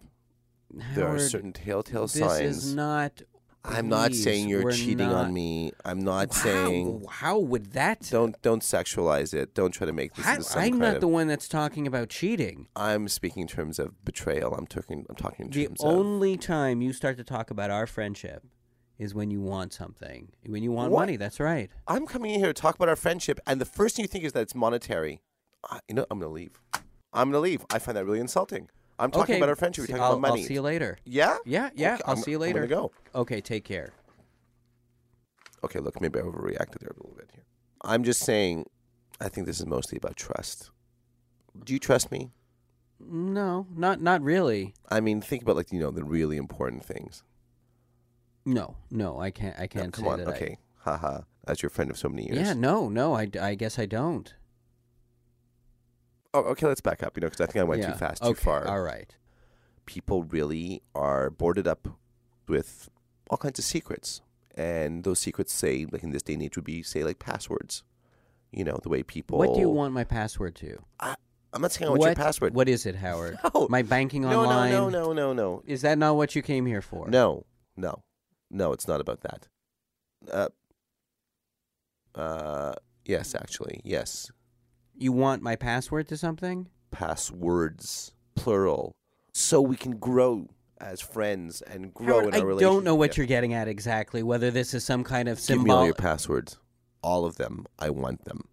there 0.71 1.05
are 1.05 1.09
Howard, 1.09 1.21
certain 1.21 1.51
telltale 1.51 2.07
signs. 2.07 2.13
this 2.29 2.37
signs. 2.37 2.57
is 2.67 2.75
not. 2.75 3.21
I'm 3.69 3.89
not 3.89 4.13
saying 4.13 4.47
you're 4.49 4.63
we're 4.63 4.71
cheating 4.71 5.09
not- 5.09 5.25
on 5.25 5.33
me. 5.33 5.71
I'm 5.85 5.99
not 5.99 6.33
How- 6.33 6.41
saying 6.43 7.05
How 7.09 7.37
would 7.37 7.73
that? 7.73 8.07
don't 8.09 8.39
don't 8.41 8.61
sexualize 8.63 9.33
it. 9.33 9.53
Don't 9.53 9.71
try 9.71 9.85
to 9.85 9.93
make 9.93 10.13
this 10.15 10.25
How- 10.25 10.33
into 10.35 10.43
some 10.45 10.61
I'm 10.61 10.69
kind 10.71 10.79
not 10.79 10.95
of. 10.95 11.01
the 11.01 11.07
one 11.07 11.27
that's 11.27 11.47
talking 11.47 11.85
about 11.85 12.09
cheating. 12.09 12.67
I'm 12.75 13.07
speaking 13.07 13.41
in 13.41 13.47
terms 13.47 13.77
of 13.79 14.03
betrayal. 14.05 14.53
I'm 14.55 14.67
talking. 14.67 15.05
I'm 15.09 15.15
talking 15.15 15.45
in 15.47 15.51
The 15.51 15.65
terms 15.67 15.81
of. 15.83 15.89
only 15.91 16.37
time 16.37 16.81
you 16.81 16.93
start 16.93 17.17
to 17.17 17.23
talk 17.23 17.51
about 17.51 17.69
our 17.69 17.85
friendship 17.87 18.43
is 18.97 19.13
when 19.13 19.29
you 19.29 19.41
want 19.41 19.73
something. 19.73 20.29
When 20.45 20.63
you 20.63 20.71
want 20.71 20.91
What? 20.91 21.01
money, 21.01 21.17
that's 21.17 21.39
right. 21.39 21.69
I'm 21.87 22.07
coming 22.07 22.31
in 22.31 22.39
here 22.39 22.47
to 22.53 22.53
talk 22.61 22.75
about 22.75 22.89
our 22.89 22.95
friendship, 22.95 23.39
and 23.45 23.61
the 23.61 23.65
first 23.65 23.95
thing 23.95 24.03
you 24.03 24.07
think 24.07 24.23
is 24.23 24.33
that 24.33 24.41
it's 24.41 24.55
monetary. 24.55 25.21
I, 25.69 25.79
you 25.87 25.93
know, 25.95 26.05
I'm 26.09 26.19
gonna 26.19 26.31
leave. 26.31 26.59
I'm 27.13 27.29
gonna 27.31 27.39
leave. 27.39 27.65
I 27.71 27.79
find 27.79 27.97
that 27.97 28.05
really 28.05 28.19
insulting. 28.19 28.69
I'm 28.99 29.11
talking 29.11 29.35
okay, 29.35 29.37
about 29.37 29.49
our 29.49 29.55
friendship. 29.55 29.83
We're 29.83 29.87
talking 29.87 30.01
I'll, 30.03 30.11
about 30.13 30.21
money. 30.29 30.41
I'll 30.41 30.47
see 30.47 30.53
you 30.55 30.61
later. 30.61 30.97
Yeah. 31.05 31.37
Yeah, 31.45 31.69
yeah. 31.75 31.93
Okay, 31.95 32.03
I'll 32.05 32.15
I'm- 32.15 32.23
see 32.23 32.31
you 32.31 32.37
I'm 32.37 32.41
later. 32.41 32.67
gonna 32.67 32.81
go. 32.81 32.91
Okay, 33.13 33.41
take 33.41 33.63
care. 33.63 33.93
Okay, 35.63 35.79
look, 35.79 35.99
maybe 36.01 36.19
I 36.19 36.23
overreacted 36.23 36.79
there 36.79 36.89
a 36.91 36.97
little 36.97 37.15
bit 37.17 37.29
here. 37.33 37.43
I'm 37.81 38.03
just 38.03 38.21
saying, 38.21 38.65
I 39.19 39.29
think 39.29 39.47
this 39.47 39.59
is 39.59 39.65
mostly 39.65 39.97
about 39.97 40.15
trust. 40.15 40.71
Do 41.63 41.73
you 41.73 41.79
trust 41.79 42.11
me? 42.11 42.31
No, 42.99 43.67
not 43.75 44.01
not 44.01 44.21
really. 44.23 44.73
I 44.89 44.99
mean, 45.01 45.21
think 45.21 45.43
about 45.43 45.55
like 45.55 45.71
you 45.71 45.79
know 45.79 45.91
the 45.91 46.03
really 46.03 46.37
important 46.37 46.83
things. 46.83 47.23
No, 48.45 48.75
no, 48.89 49.19
I 49.19 49.29
can't. 49.29 49.59
I 49.59 49.67
can't 49.67 49.93
come 49.93 50.05
say 50.05 50.09
on, 50.11 50.19
that. 50.19 50.27
I- 50.27 50.31
okay, 50.31 50.57
haha. 50.79 51.21
As 51.47 51.61
your 51.61 51.69
friend 51.69 51.89
of 51.89 51.97
so 51.97 52.09
many 52.09 52.25
years. 52.25 52.39
yeah, 52.39 52.53
no, 52.53 52.89
no. 52.89 53.13
I, 53.13 53.29
I 53.39 53.55
guess 53.55 53.79
I 53.79 53.85
don't. 53.85 54.33
Oh, 56.33 56.41
okay. 56.41 56.67
Let's 56.67 56.81
back 56.81 57.03
up. 57.03 57.17
You 57.17 57.21
know, 57.21 57.27
because 57.27 57.41
I 57.41 57.45
think 57.45 57.61
I 57.61 57.63
went 57.63 57.81
Yeah, 57.81 57.91
too 57.91 57.97
fast, 57.97 58.23
too 58.23 58.33
far. 58.33 58.67
All 58.67 58.81
right. 58.81 59.15
People 59.85 60.23
really 60.23 60.81
are 60.93 61.29
boarded 61.29 61.67
up 61.67 61.87
with 62.47 62.89
all 63.29 63.37
kinds 63.37 63.59
of 63.59 63.65
secrets, 63.65 64.21
and 64.55 65.03
those 65.03 65.19
secrets 65.19 65.53
say, 65.53 65.85
like 65.89 66.03
in 66.03 66.11
this 66.11 66.23
day 66.23 66.33
and 66.33 66.43
age, 66.43 66.55
would 66.55 66.65
be 66.65 66.83
say 66.83 67.03
like 67.03 67.19
passwords. 67.19 67.83
You 68.51 68.63
know, 68.63 68.79
the 68.81 68.89
way 68.89 69.03
people. 69.03 69.37
What 69.37 69.53
do 69.53 69.59
you 69.59 69.69
want 69.69 69.93
my 69.93 70.03
password 70.03 70.55
to? 70.55 70.79
I'm 71.53 71.61
not 71.61 71.71
saying 71.71 71.87
I 71.87 71.89
want 71.89 72.01
what, 72.01 72.07
your 72.07 72.15
password. 72.15 72.53
What 72.53 72.69
is 72.69 72.85
it, 72.85 72.95
Howard? 72.95 73.37
No. 73.53 73.67
My 73.69 73.81
banking 73.81 74.23
no, 74.23 74.43
online. 74.43 74.71
no, 74.71 74.89
no, 74.89 75.05
no, 75.05 75.13
no, 75.13 75.33
no. 75.33 75.63
Is 75.65 75.81
that 75.81 75.97
not 75.97 76.15
what 76.15 76.35
you 76.35 76.41
came 76.41 76.65
here 76.65 76.81
for? 76.81 77.09
No, 77.09 77.45
no, 77.75 78.03
no. 78.51 78.73
It's 78.73 78.87
not 78.87 79.01
about 79.01 79.21
that. 79.21 79.47
Uh, 80.31 80.49
uh, 82.13 82.73
yes, 83.05 83.35
actually, 83.35 83.81
yes. 83.83 84.31
You 84.99 85.11
want 85.11 85.43
my 85.43 85.55
password 85.55 86.07
to 86.07 86.17
something? 86.17 86.69
Passwords, 86.89 88.13
plural, 88.35 88.95
so 89.33 89.61
we 89.61 89.75
can 89.75 89.97
grow 89.97 90.47
as 90.79 91.01
friends 91.01 91.61
and 91.61 91.93
grow 91.93 92.21
Howard, 92.21 92.35
in 92.35 92.41
our 92.41 92.45
relationship. 92.45 92.45
I 92.45 92.47
relationship. 92.47 92.71
don't 92.73 92.83
know 92.83 92.95
what 92.95 93.17
you're 93.17 93.25
getting 93.27 93.53
at 93.53 93.67
exactly. 93.67 94.23
Whether 94.23 94.49
this 94.51 94.73
is 94.73 94.83
some 94.83 95.03
kind 95.03 95.29
of 95.29 95.37
Give 95.45 95.61
me 95.61 95.69
all 95.69 95.77
symbol. 95.77 95.85
your 95.85 95.93
passwords, 95.93 96.57
all 97.03 97.25
of 97.25 97.37
them. 97.37 97.65
I 97.77 97.91
want 97.91 98.25
them. 98.25 98.47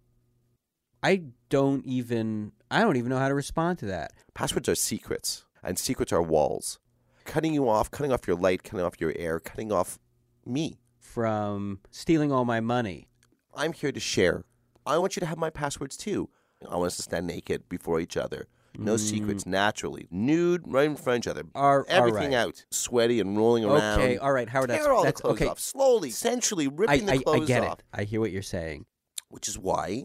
I 1.01 1.23
don't 1.49 1.85
even. 1.85 2.51
I 2.69 2.81
don't 2.81 2.97
even 2.97 3.09
know 3.09 3.17
how 3.19 3.29
to 3.29 3.35
respond 3.35 3.79
to 3.79 3.85
that. 3.87 4.11
Passwords 4.33 4.69
are 4.69 4.75
secrets, 4.75 5.45
and 5.63 5.79
secrets 5.79 6.11
are 6.13 6.21
walls. 6.21 6.79
Cutting 7.25 7.53
you 7.55 7.67
off, 7.67 7.89
cutting 7.89 8.11
off 8.11 8.27
your 8.27 8.35
light, 8.35 8.63
cutting 8.63 8.85
off 8.85 8.99
your 8.99 9.13
air, 9.15 9.39
cutting 9.39 9.71
off 9.71 9.97
me. 10.45 10.77
From 10.99 11.79
stealing 11.91 12.31
all 12.31 12.45
my 12.45 12.59
money. 12.59 13.07
I'm 13.55 13.73
here 13.73 13.91
to 13.91 13.99
share. 13.99 14.43
I 14.85 14.97
want 14.97 15.15
you 15.15 15.19
to 15.21 15.25
have 15.25 15.37
my 15.37 15.49
passwords 15.49 15.97
too. 15.97 16.29
I 16.69 16.75
want 16.75 16.87
us 16.87 16.95
to 16.97 17.03
stand 17.03 17.27
naked 17.27 17.67
before 17.69 17.99
each 17.99 18.17
other. 18.17 18.47
No 18.77 18.97
secrets, 18.97 19.45
naturally. 19.45 20.07
Nude, 20.11 20.63
right 20.65 20.85
in 20.85 20.97
front 20.97 21.25
of 21.25 21.29
each 21.29 21.31
other. 21.31 21.43
Mm. 21.43 21.49
All 21.55 21.83
Everything 21.87 22.31
right. 22.31 22.39
out. 22.39 22.65
Sweaty 22.71 23.21
and 23.21 23.37
rolling 23.37 23.63
around. 23.63 24.01
Okay, 24.01 24.17
all 24.17 24.33
right, 24.33 24.49
Howard. 24.49 24.69
Tear 24.69 24.77
That's 24.79 24.87
all 24.89 25.03
that's 25.03 25.21
the 25.21 25.27
clothes 25.27 25.37
okay. 25.41 25.47
off. 25.47 25.59
Slowly, 25.59 26.09
sensually 26.09 26.65
I, 26.65 26.71
ripping 26.73 27.05
the 27.05 27.11
I, 27.13 27.17
clothes 27.19 27.43
I 27.43 27.45
get 27.45 27.63
off. 27.63 27.79
it. 27.79 27.85
I 27.93 28.03
hear 28.03 28.19
what 28.19 28.31
you're 28.31 28.41
saying. 28.41 28.85
Which 29.29 29.47
is 29.47 29.57
why 29.57 30.03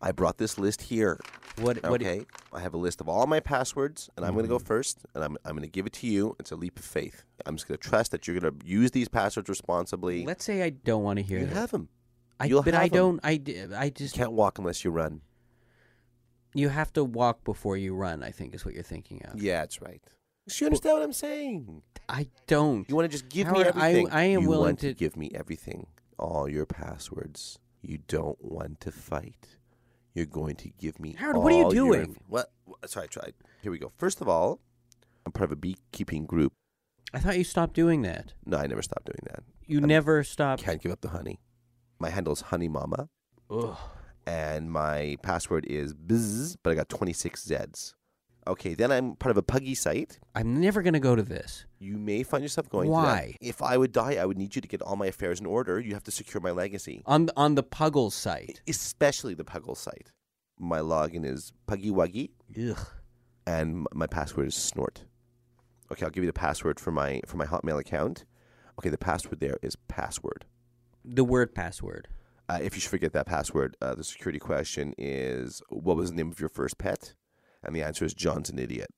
I 0.00 0.10
brought 0.12 0.38
this 0.38 0.58
list 0.58 0.82
here. 0.82 1.20
What? 1.60 1.82
What? 1.84 2.00
Okay, 2.02 2.24
I 2.52 2.58
have 2.60 2.74
a 2.74 2.78
list 2.78 3.00
of 3.00 3.08
all 3.08 3.26
my 3.28 3.38
passwords, 3.38 4.10
and 4.16 4.26
I'm 4.26 4.32
going 4.34 4.44
to 4.44 4.48
go 4.48 4.56
Mm-hmm. 4.58 4.66
first, 4.66 4.98
and 5.14 5.22
I'm, 5.22 5.36
I'm 5.44 5.52
going 5.52 5.62
to 5.62 5.68
give 5.70 5.86
it 5.86 5.92
to 5.94 6.06
you. 6.08 6.34
It's 6.40 6.50
a 6.50 6.56
leap 6.56 6.78
of 6.80 6.84
faith. 6.84 7.22
I'm 7.46 7.54
just 7.56 7.68
going 7.68 7.78
to 7.78 7.88
trust 7.88 8.10
that 8.10 8.26
you're 8.26 8.40
going 8.40 8.58
to 8.58 8.66
use 8.66 8.90
these 8.90 9.08
passwords 9.08 9.48
responsibly. 9.48 10.24
Let's 10.24 10.44
say 10.44 10.62
I 10.64 10.70
don't 10.70 11.04
want 11.04 11.18
to 11.18 11.22
hear 11.22 11.38
you 11.38 11.46
that. 11.46 11.54
have 11.54 11.70
them. 11.70 11.88
I, 12.40 12.46
You'll 12.46 12.62
but 12.62 12.74
have 12.74 12.82
I 12.82 12.88
don't. 12.88 13.20
I, 13.22 13.32
You 13.32 13.90
just. 13.90 14.14
can't 14.14 14.32
walk 14.32 14.58
unless 14.58 14.82
you 14.84 14.90
run. 14.90 15.20
You 16.54 16.68
have 16.70 16.92
to 16.94 17.04
walk 17.04 17.44
before 17.44 17.76
you 17.76 17.94
run. 17.94 18.22
I 18.24 18.30
think 18.30 18.54
is 18.54 18.64
what 18.64 18.74
you're 18.74 18.82
thinking 18.82 19.22
of. 19.26 19.40
Yeah, 19.40 19.60
that's 19.60 19.80
right. 19.80 20.02
So 20.48 20.64
you 20.64 20.66
understand 20.66 20.94
what 20.96 21.02
I'm 21.04 21.12
saying? 21.12 21.82
I 22.08 22.26
don't. 22.48 22.88
You 22.88 22.96
want 22.96 23.04
to 23.10 23.16
just 23.16 23.28
give 23.28 23.46
Howard, 23.46 23.58
me 23.76 23.82
everything. 23.82 24.08
I 24.10 24.22
am 24.24 24.42
you 24.42 24.48
willing 24.48 24.76
to 24.76 24.88
to- 24.88 24.94
give 24.94 25.16
me 25.16 25.30
everything, 25.34 25.86
all 26.18 26.48
your 26.48 26.66
passwords. 26.66 27.58
You 27.82 27.98
don't 28.08 28.42
want 28.42 28.80
to 28.80 28.90
fight. 28.90 29.56
You're 30.14 30.26
going 30.26 30.56
to 30.56 30.70
give 30.70 30.98
me. 30.98 31.12
Howard, 31.18 31.36
what 31.36 31.52
are 31.52 31.56
you 31.56 31.64
all 31.64 31.74
your 31.74 31.92
doing? 31.94 32.16
What? 32.26 32.50
Sorry, 32.86 33.04
I 33.04 33.06
tried. 33.06 33.34
Here 33.62 33.70
we 33.70 33.78
go. 33.78 33.92
First 33.96 34.20
of 34.20 34.28
all, 34.28 34.60
I'm 35.24 35.32
part 35.32 35.48
of 35.50 35.52
a 35.52 35.56
beekeeping 35.60 36.24
group. 36.26 36.52
I 37.14 37.20
thought 37.20 37.38
you 37.38 37.44
stopped 37.44 37.74
doing 37.74 38.02
that. 38.02 38.32
No, 38.44 38.56
I 38.56 38.66
never 38.66 38.82
stopped 38.82 39.06
doing 39.06 39.20
that. 39.30 39.44
You 39.66 39.78
I'm- 39.78 39.86
never 39.88 40.24
stopped. 40.24 40.62
Can't 40.64 40.82
give 40.82 40.90
up 40.90 41.00
the 41.00 41.08
honey. 41.10 41.38
My 42.00 42.08
handle 42.10 42.32
is 42.32 42.40
Honey 42.40 42.68
Mama, 42.68 43.08
Ugh. 43.50 43.76
and 44.26 44.70
my 44.70 45.16
password 45.22 45.66
is 45.66 45.92
Bzz, 45.94 46.56
but 46.62 46.70
I 46.70 46.74
got 46.74 46.88
26 46.88 47.44
Zs. 47.44 47.94
Okay, 48.46 48.72
then 48.72 48.90
I'm 48.90 49.16
part 49.16 49.30
of 49.30 49.36
a 49.36 49.42
puggy 49.42 49.74
site. 49.74 50.18
I'm 50.34 50.60
never 50.60 50.80
gonna 50.82 50.98
go 50.98 51.14
to 51.14 51.22
this. 51.22 51.66
You 51.78 51.98
may 51.98 52.22
find 52.22 52.42
yourself 52.42 52.70
going. 52.70 52.86
To 52.86 52.92
Why? 52.92 53.36
that. 53.38 53.46
If 53.46 53.62
I 53.62 53.76
would 53.76 53.92
die, 53.92 54.14
I 54.16 54.24
would 54.24 54.38
need 54.38 54.56
you 54.56 54.62
to 54.62 54.66
get 54.68 54.80
all 54.80 54.96
my 54.96 55.06
affairs 55.06 55.40
in 55.40 55.46
order. 55.46 55.78
You 55.78 55.92
have 55.92 56.02
to 56.04 56.10
secure 56.10 56.40
my 56.40 56.50
legacy, 56.50 57.02
On 57.04 57.26
the, 57.26 57.32
on 57.36 57.54
the 57.54 57.62
Puggle 57.62 58.10
site. 58.10 58.62
especially 58.66 59.34
the 59.34 59.44
Puggle 59.44 59.76
site. 59.76 60.10
My 60.58 60.78
login 60.80 61.24
is 61.26 61.52
Puggy 61.66 61.90
Wuggy, 61.90 62.30
Ugh. 62.58 62.78
and 63.46 63.70
m- 63.80 63.86
my 63.92 64.06
password 64.06 64.46
is 64.48 64.54
Snort. 64.54 65.04
Okay, 65.92 66.04
I'll 66.04 66.10
give 66.10 66.24
you 66.24 66.28
the 66.28 66.32
password 66.32 66.80
for 66.80 66.90
my 66.92 67.20
for 67.26 67.36
my 67.36 67.46
Hotmail 67.46 67.78
account. 67.78 68.24
Okay, 68.78 68.88
the 68.88 68.98
password 68.98 69.40
there 69.40 69.58
is 69.62 69.76
password. 69.88 70.46
The 71.04 71.24
word 71.24 71.54
password. 71.54 72.08
Uh, 72.48 72.58
if 72.60 72.74
you 72.74 72.80
should 72.80 72.90
forget 72.90 73.12
that 73.12 73.26
password, 73.26 73.76
uh, 73.80 73.94
the 73.94 74.04
security 74.04 74.38
question 74.38 74.94
is, 74.98 75.62
"What 75.68 75.96
was 75.96 76.10
the 76.10 76.16
name 76.16 76.30
of 76.30 76.40
your 76.40 76.48
first 76.48 76.78
pet?" 76.78 77.14
And 77.62 77.76
the 77.76 77.82
answer 77.82 78.04
is 78.04 78.14
John's 78.14 78.50
an 78.50 78.58
idiot. 78.58 78.88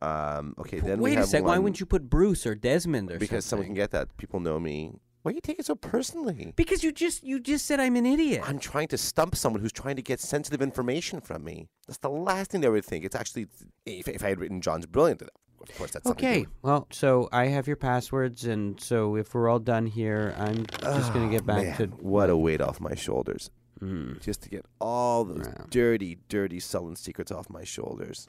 Um, 0.00 0.54
okay, 0.58 0.80
then 0.80 1.00
we 1.00 1.10
Wait 1.10 1.18
a 1.18 1.24
sec. 1.24 1.44
Why 1.44 1.58
wouldn't 1.58 1.80
you 1.80 1.86
put 1.86 2.10
Bruce 2.10 2.46
or 2.46 2.54
Desmond 2.54 3.10
or 3.10 3.14
something? 3.14 3.20
Because 3.20 3.44
someone 3.44 3.66
something? 3.66 3.74
can 3.76 3.82
get 3.82 3.90
that. 3.92 4.16
People 4.16 4.40
know 4.40 4.58
me. 4.58 4.94
Why 5.22 5.30
are 5.30 5.34
you 5.34 5.40
taking 5.40 5.60
it 5.60 5.66
so 5.66 5.76
personally? 5.76 6.52
Because 6.56 6.82
you 6.82 6.90
just 6.90 7.22
you 7.22 7.38
just 7.38 7.66
said 7.66 7.78
I'm 7.78 7.94
an 7.94 8.04
idiot. 8.06 8.42
I'm 8.44 8.58
trying 8.58 8.88
to 8.88 8.98
stump 8.98 9.36
someone 9.36 9.62
who's 9.62 9.72
trying 9.72 9.94
to 9.96 10.02
get 10.02 10.18
sensitive 10.18 10.60
information 10.60 11.20
from 11.20 11.44
me. 11.44 11.68
That's 11.86 11.98
the 11.98 12.10
last 12.10 12.50
thing 12.50 12.60
they 12.60 12.68
would 12.68 12.84
think. 12.84 13.04
It's 13.04 13.14
actually, 13.14 13.46
if, 13.86 14.08
if 14.08 14.24
I 14.24 14.30
had 14.30 14.40
written 14.40 14.60
John's 14.60 14.86
brilliant, 14.86 15.22
of 15.62 15.76
course 15.78 15.92
that's 15.92 16.06
Okay. 16.06 16.46
Well, 16.62 16.86
so 16.90 17.28
I 17.32 17.46
have 17.46 17.66
your 17.66 17.76
passwords, 17.76 18.44
and 18.44 18.80
so 18.80 19.16
if 19.16 19.34
we're 19.34 19.48
all 19.48 19.58
done 19.58 19.86
here, 19.86 20.34
I'm 20.38 20.66
just 20.66 21.12
gonna 21.12 21.30
get 21.30 21.46
back 21.46 21.62
Man, 21.64 21.76
to 21.78 21.86
what 21.96 22.30
a 22.30 22.36
weight 22.36 22.60
off 22.60 22.80
my 22.80 22.94
shoulders. 22.94 23.50
Mm. 23.80 24.20
Just 24.20 24.42
to 24.42 24.48
get 24.48 24.64
all 24.80 25.24
those 25.24 25.46
Yeah. 25.46 25.64
dirty, 25.70 26.18
dirty 26.28 26.60
sullen 26.60 26.94
secrets 26.96 27.32
off 27.32 27.50
my 27.50 27.64
shoulders. 27.64 28.28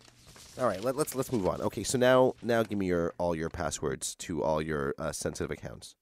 All 0.60 0.66
right, 0.66 0.84
let, 0.84 0.96
let's 0.96 1.14
let's 1.16 1.32
move 1.32 1.48
on. 1.48 1.62
Okay, 1.62 1.84
so 1.84 1.98
now 1.98 2.34
now 2.42 2.64
give 2.64 2.78
me 2.78 2.88
your 2.88 3.14
all 3.18 3.36
your 3.36 3.50
passwords 3.50 4.16
to 4.16 4.44
all 4.44 4.62
your 4.62 4.94
uh, 4.98 5.12
sensitive 5.12 5.52
accounts. 5.52 5.96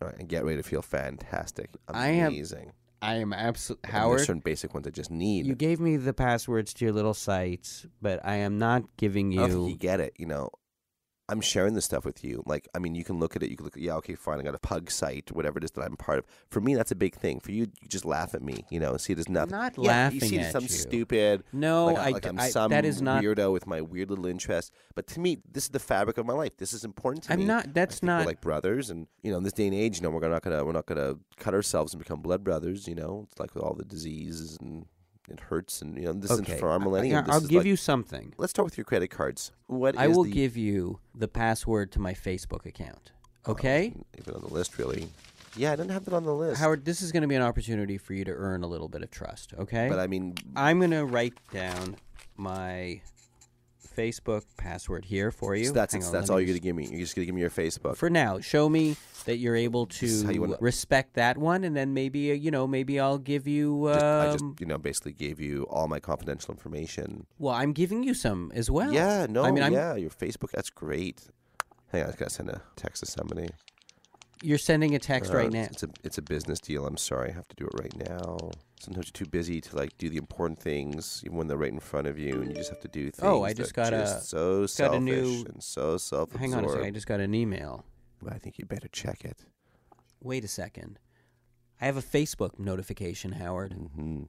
All 0.00 0.08
right, 0.08 0.18
and 0.18 0.28
get 0.28 0.44
ready 0.44 0.56
to 0.58 0.62
feel 0.62 0.80
fantastic, 0.82 1.70
I 1.88 2.08
am- 2.08 2.28
amazing. 2.28 2.72
I 3.00 3.16
am 3.16 3.32
absolutely 3.32 3.88
And 3.88 3.94
there's 3.94 4.02
Howard. 4.02 4.20
certain 4.20 4.40
basic 4.40 4.74
ones 4.74 4.86
I 4.86 4.90
just 4.90 5.10
need. 5.10 5.46
You 5.46 5.54
gave 5.54 5.80
me 5.80 5.96
the 5.96 6.12
passwords 6.12 6.74
to 6.74 6.84
your 6.84 6.92
little 6.92 7.14
sites, 7.14 7.86
but 8.02 8.24
I 8.24 8.36
am 8.36 8.58
not 8.58 8.82
giving 8.96 9.32
I 9.32 9.36
don't 9.42 9.50
think 9.50 9.62
you. 9.62 9.68
you 9.68 9.76
get 9.76 10.00
it. 10.00 10.14
You 10.18 10.26
know, 10.26 10.50
I'm 11.30 11.40
sharing 11.42 11.74
this 11.74 11.84
stuff 11.84 12.04
with 12.06 12.24
you. 12.24 12.42
Like, 12.46 12.66
I 12.74 12.78
mean, 12.78 12.94
you 12.94 13.04
can 13.04 13.18
look 13.18 13.36
at 13.36 13.42
it. 13.42 13.50
You 13.50 13.56
can 13.56 13.64
look 13.64 13.76
at, 13.76 13.82
yeah, 13.82 13.96
okay, 13.96 14.14
fine. 14.14 14.38
I 14.38 14.42
got 14.42 14.54
a 14.54 14.58
pug 14.58 14.90
site, 14.90 15.30
whatever 15.30 15.58
it 15.58 15.64
is 15.64 15.70
that 15.72 15.82
I'm 15.82 15.96
part 15.96 16.18
of. 16.18 16.24
For 16.48 16.60
me, 16.60 16.74
that's 16.74 16.90
a 16.90 16.94
big 16.96 17.14
thing. 17.14 17.40
For 17.40 17.52
you, 17.52 17.66
you 17.82 17.88
just 17.88 18.06
laugh 18.06 18.34
at 18.34 18.42
me, 18.42 18.64
you 18.70 18.80
know, 18.80 18.96
see 18.96 19.12
it 19.12 19.18
as 19.18 19.28
nothing. 19.28 19.50
not 19.50 19.74
yeah, 19.76 19.88
laughing 19.88 20.20
You 20.20 20.26
see 20.26 20.36
it 20.36 20.40
as 20.46 20.52
some 20.52 20.66
stupid. 20.68 21.44
No, 21.52 21.86
like, 21.86 21.98
I 21.98 22.10
like 22.10 22.26
I'm 22.26 22.38
I- 22.40 22.48
some 22.48 22.70
that 22.70 22.84
is 22.86 23.02
not- 23.02 23.22
weirdo 23.22 23.52
with 23.52 23.66
my 23.66 23.80
weird 23.82 24.08
little 24.08 24.26
interest. 24.26 24.72
But 24.94 25.06
to 25.08 25.20
me, 25.20 25.38
this 25.50 25.64
is 25.64 25.70
the 25.70 25.78
fabric 25.78 26.16
of 26.16 26.24
my 26.24 26.32
life. 26.32 26.56
This 26.56 26.72
is 26.72 26.84
important 26.84 27.24
to 27.24 27.30
me. 27.30 27.34
I'm 27.34 27.40
me. 27.40 27.44
not- 27.46 27.66
I 27.66 27.70
that's 27.72 28.02
not- 28.02 28.26
like 28.26 28.40
brothers, 28.40 28.88
and 28.88 29.06
you 29.22 29.30
know, 29.30 29.36
in 29.36 29.44
this 29.44 29.52
day 29.52 29.66
and 29.66 29.74
age, 29.74 29.98
you 29.98 30.02
know, 30.02 30.10
we're 30.10 30.26
not 30.26 30.42
gonna 30.42 30.64
we're 30.64 30.72
not 30.72 30.86
gonna 30.86 31.16
cut 31.36 31.52
ourselves 31.52 31.92
and 31.92 32.02
become 32.02 32.20
blood 32.22 32.42
brothers. 32.42 32.88
You 32.88 32.94
know, 32.94 33.26
it's 33.30 33.38
like 33.38 33.54
with 33.54 33.62
all 33.64 33.74
the 33.74 33.84
diseases 33.84 34.56
and 34.60 34.86
it 35.30 35.40
hurts, 35.40 35.82
and 35.82 35.96
you 35.96 36.04
know, 36.04 36.12
this 36.12 36.30
Okay, 36.30 36.54
is 36.54 36.60
for 36.60 36.68
our 36.70 36.78
millennium. 36.78 37.18
I- 37.18 37.22
this 37.26 37.34
I'll 37.34 37.40
give 37.40 37.58
like- 37.58 37.66
you 37.66 37.76
something. 37.76 38.34
Let's 38.38 38.50
start 38.50 38.64
with 38.64 38.76
your 38.78 38.84
credit 38.84 39.08
cards. 39.08 39.52
What 39.66 39.96
I 39.96 40.08
will 40.08 40.24
the- 40.24 40.30
give 40.30 40.56
you 40.56 41.00
the 41.14 41.28
password 41.28 41.92
to 41.92 42.00
my 42.00 42.14
Facebook 42.14 42.64
account. 42.66 43.12
Oh, 43.46 43.52
okay? 43.52 43.94
Even 44.18 44.34
on 44.34 44.40
the 44.42 44.52
list, 44.52 44.78
really. 44.78 45.08
Yeah, 45.56 45.72
I 45.72 45.76
didn't 45.76 45.90
have 45.92 46.04
that 46.04 46.14
on 46.14 46.24
the 46.24 46.34
list. 46.34 46.60
Howard, 46.60 46.84
this 46.84 47.00
is 47.02 47.10
going 47.12 47.22
to 47.22 47.26
be 47.28 47.34
an 47.34 47.42
opportunity 47.42 47.96
for 47.98 48.12
you 48.14 48.24
to 48.24 48.32
earn 48.32 48.62
a 48.62 48.66
little 48.66 48.88
bit 48.88 49.02
of 49.02 49.10
trust, 49.10 49.54
okay? 49.58 49.88
But 49.88 49.98
I 49.98 50.06
mean, 50.06 50.34
I'm 50.54 50.78
going 50.78 50.90
to 50.90 51.04
write 51.04 51.34
down 51.52 51.96
my 52.36 53.00
Facebook 53.98 54.42
password 54.56 55.04
here 55.04 55.30
for 55.30 55.54
you. 55.54 55.66
so 55.66 55.72
that's 55.72 55.92
Hang 55.92 56.12
that's 56.12 56.30
all 56.30 56.40
you're 56.40 56.46
gonna 56.46 56.60
give 56.60 56.76
me. 56.76 56.86
You're 56.86 57.00
just 57.00 57.14
gonna 57.16 57.26
give 57.26 57.34
me 57.34 57.40
your 57.40 57.50
Facebook. 57.50 57.96
For 57.96 58.08
now, 58.08 58.38
show 58.40 58.68
me 58.68 58.96
that 59.24 59.38
you're 59.38 59.56
able 59.56 59.86
This 59.86 60.02
is 60.02 60.22
how 60.22 60.28
you 60.30 60.34
to 60.36 60.40
wanna- 60.40 60.56
respect 60.60 61.14
that 61.14 61.36
one, 61.36 61.64
and 61.64 61.76
then 61.76 61.92
maybe 61.94 62.30
uh, 62.30 62.34
you 62.34 62.50
know 62.50 62.66
maybe 62.66 63.00
I'll 63.00 63.18
give 63.18 63.46
you. 63.46 63.88
Um, 63.88 63.94
Just- 63.94 64.04
I 64.04 64.32
just 64.32 64.60
you 64.60 64.66
know 64.66 64.78
basically 64.78 65.12
gave 65.12 65.40
you 65.40 65.64
all 65.70 65.88
my 65.88 66.00
confidential 66.00 66.52
information. 66.54 67.26
well, 67.38 67.54
I'm 67.54 67.72
giving 67.72 68.02
you 68.02 68.14
some 68.14 68.52
as 68.54 68.70
well. 68.70 68.92
Yeah, 68.92 69.26
no, 69.28 69.44
I 69.44 69.50
mean, 69.50 69.62
I'm, 69.64 69.72
yeah, 69.72 69.94
your 69.96 70.10
Facebook. 70.10 70.50
That's 70.52 70.70
great. 70.70 71.28
Hang 71.92 72.02
on, 72.04 72.10
I 72.10 72.12
gotta 72.12 72.30
send 72.30 72.50
a 72.50 72.62
text 72.76 73.02
to 73.02 73.06
somebody. 73.10 73.48
You're 74.42 74.58
sending 74.58 74.94
a 74.94 74.98
text 74.98 75.32
Uh, 75.32 75.36
right 75.36 75.52
now. 75.52 75.62
It's 75.70 75.82
a 75.82 75.88
it's 76.04 76.18
a 76.18 76.22
business 76.22 76.60
deal. 76.60 76.86
I'm 76.86 76.96
sorry, 76.96 77.30
I 77.30 77.32
have 77.34 77.48
to 77.48 77.56
do 77.56 77.66
it 77.66 77.80
right 77.80 77.96
now. 78.08 78.50
Sometimes 78.80 79.06
you're 79.08 79.24
too 79.24 79.30
busy 79.30 79.60
to 79.60 79.76
like 79.76 79.96
do 79.98 80.08
the 80.08 80.16
important 80.18 80.60
things, 80.60 81.22
even 81.24 81.36
when 81.36 81.46
they're 81.48 81.56
right 81.56 81.72
in 81.72 81.80
front 81.80 82.06
of 82.06 82.18
you, 82.18 82.40
and 82.40 82.48
you 82.50 82.54
just 82.54 82.70
have 82.70 82.80
to 82.80 82.88
do 82.88 83.10
things. 83.10 83.22
Oh, 83.22 83.42
I 83.42 83.52
just 83.52 83.74
got 83.74 83.92
a- 83.92 83.98
just 83.98 84.28
so 84.28 84.62
just 84.62 84.78
got 84.78 84.90
a 84.90 84.90
selfish 84.92 85.02
new- 85.02 85.44
and 85.52 85.62
so 85.62 85.96
self-absorbed. 85.98 86.40
Hang 86.40 86.54
on 86.54 86.64
a 86.64 86.68
second. 86.68 86.84
I 86.84 86.90
just 86.90 87.06
got 87.06 87.20
an 87.20 87.34
email. 87.34 87.84
But 88.22 88.32
I 88.32 88.38
think 88.38 88.58
you 88.58 88.64
better 88.66 88.88
check 88.88 89.24
it. 89.24 89.44
Wait 90.22 90.44
a 90.44 90.48
second. 90.48 90.98
I 91.80 91.86
have 91.86 91.96
a 91.96 92.02
Facebook 92.02 92.58
notification, 92.58 93.32
Howard. 93.32 93.72
hmm 93.72 94.22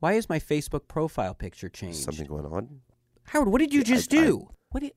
Why 0.00 0.14
is 0.14 0.28
my 0.28 0.38
Facebook 0.38 0.88
profile 0.88 1.34
picture 1.34 1.68
changed? 1.68 1.98
Something 2.00 2.26
going 2.26 2.46
on? 2.46 2.80
Howard, 3.24 3.48
what 3.48 3.58
did 3.58 3.72
you 3.72 3.80
Yeah, 3.80 3.84
just 3.94 4.12
I- 4.14 4.16
do? 4.24 4.48
What? 4.70 4.80
Did... 4.80 4.92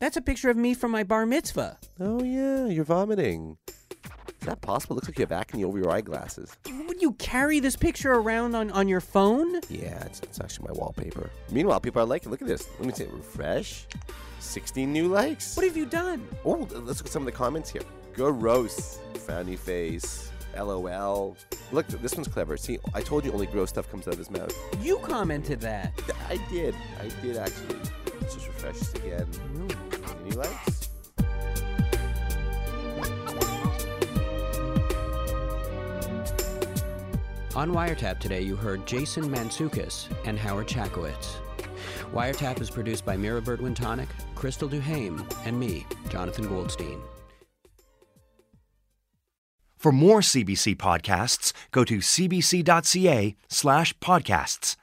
That's 0.00 0.16
a 0.16 0.22
picture 0.22 0.50
of 0.50 0.56
me 0.56 0.74
from 0.74 0.90
my 0.90 1.04
bar 1.04 1.26
mitzvah. 1.26 1.78
Oh 2.00 2.22
yeah, 2.22 2.66
you're 2.66 2.84
vomiting. 2.84 3.56
Is 4.44 4.48
that 4.48 4.60
possible? 4.60 4.94
It 4.94 4.96
Looks 4.96 5.08
like 5.08 5.18
you 5.18 5.22
have 5.22 5.32
acne 5.32 5.64
over 5.64 5.78
your 5.78 5.90
eyeglasses. 5.90 6.54
Would 6.86 7.00
you 7.00 7.12
carry 7.12 7.60
this 7.60 7.76
picture 7.76 8.12
around 8.12 8.54
on, 8.54 8.70
on 8.72 8.88
your 8.88 9.00
phone? 9.00 9.54
Yeah, 9.70 10.04
it's, 10.04 10.20
it's 10.20 10.38
actually 10.40 10.68
my 10.68 10.74
wallpaper. 10.74 11.30
Meanwhile, 11.50 11.80
people 11.80 12.02
are 12.02 12.06
liking. 12.06 12.30
Look 12.30 12.42
at 12.42 12.48
this. 12.48 12.68
Let 12.78 12.86
me 12.86 12.92
say 12.92 13.06
refresh. 13.10 13.86
16 14.40 14.92
new 14.92 15.08
likes. 15.08 15.56
What 15.56 15.64
have 15.64 15.76
you 15.76 15.86
done? 15.86 16.28
Oh, 16.44 16.68
let's 16.72 16.98
look 16.98 17.06
at 17.06 17.08
some 17.08 17.22
of 17.22 17.26
the 17.26 17.32
comments 17.32 17.70
here. 17.70 17.82
Gross. 18.12 19.00
Frowny 19.14 19.58
face. 19.58 20.30
LOL. 20.56 21.36
Look, 21.72 21.86
this 21.86 22.14
one's 22.14 22.28
clever. 22.28 22.56
See, 22.56 22.78
I 22.92 23.00
told 23.00 23.24
you 23.24 23.32
only 23.32 23.46
gross 23.46 23.70
stuff 23.70 23.90
comes 23.90 24.06
out 24.06 24.12
of 24.12 24.18
his 24.18 24.30
mouth. 24.30 24.54
You 24.82 24.98
commented 24.98 25.60
that. 25.62 25.92
I 26.28 26.36
did. 26.50 26.74
I 27.00 27.08
did 27.22 27.38
actually. 27.38 27.78
Let's 28.20 28.34
just 28.34 28.46
refresh 28.46 28.78
this 28.78 28.94
again. 28.94 29.26
Likes? 30.36 30.90
On 37.54 37.70
Wiretap 37.70 38.18
today, 38.18 38.40
you 38.40 38.56
heard 38.56 38.84
Jason 38.84 39.30
Mansukis 39.30 40.08
and 40.26 40.36
Howard 40.38 40.66
Chackowicz. 40.66 41.36
Wiretap 42.12 42.60
is 42.60 42.68
produced 42.68 43.04
by 43.04 43.16
Mira 43.16 43.40
Burt-Wintonick, 43.40 44.08
Crystal 44.34 44.68
Duhame, 44.68 45.24
and 45.44 45.58
me, 45.58 45.86
Jonathan 46.08 46.48
Goldstein. 46.48 47.00
For 49.76 49.92
more 49.92 50.20
CBC 50.20 50.76
podcasts, 50.76 51.52
go 51.70 51.84
to 51.84 51.98
cbc.ca 51.98 53.36
slash 53.48 53.98
podcasts. 53.98 54.76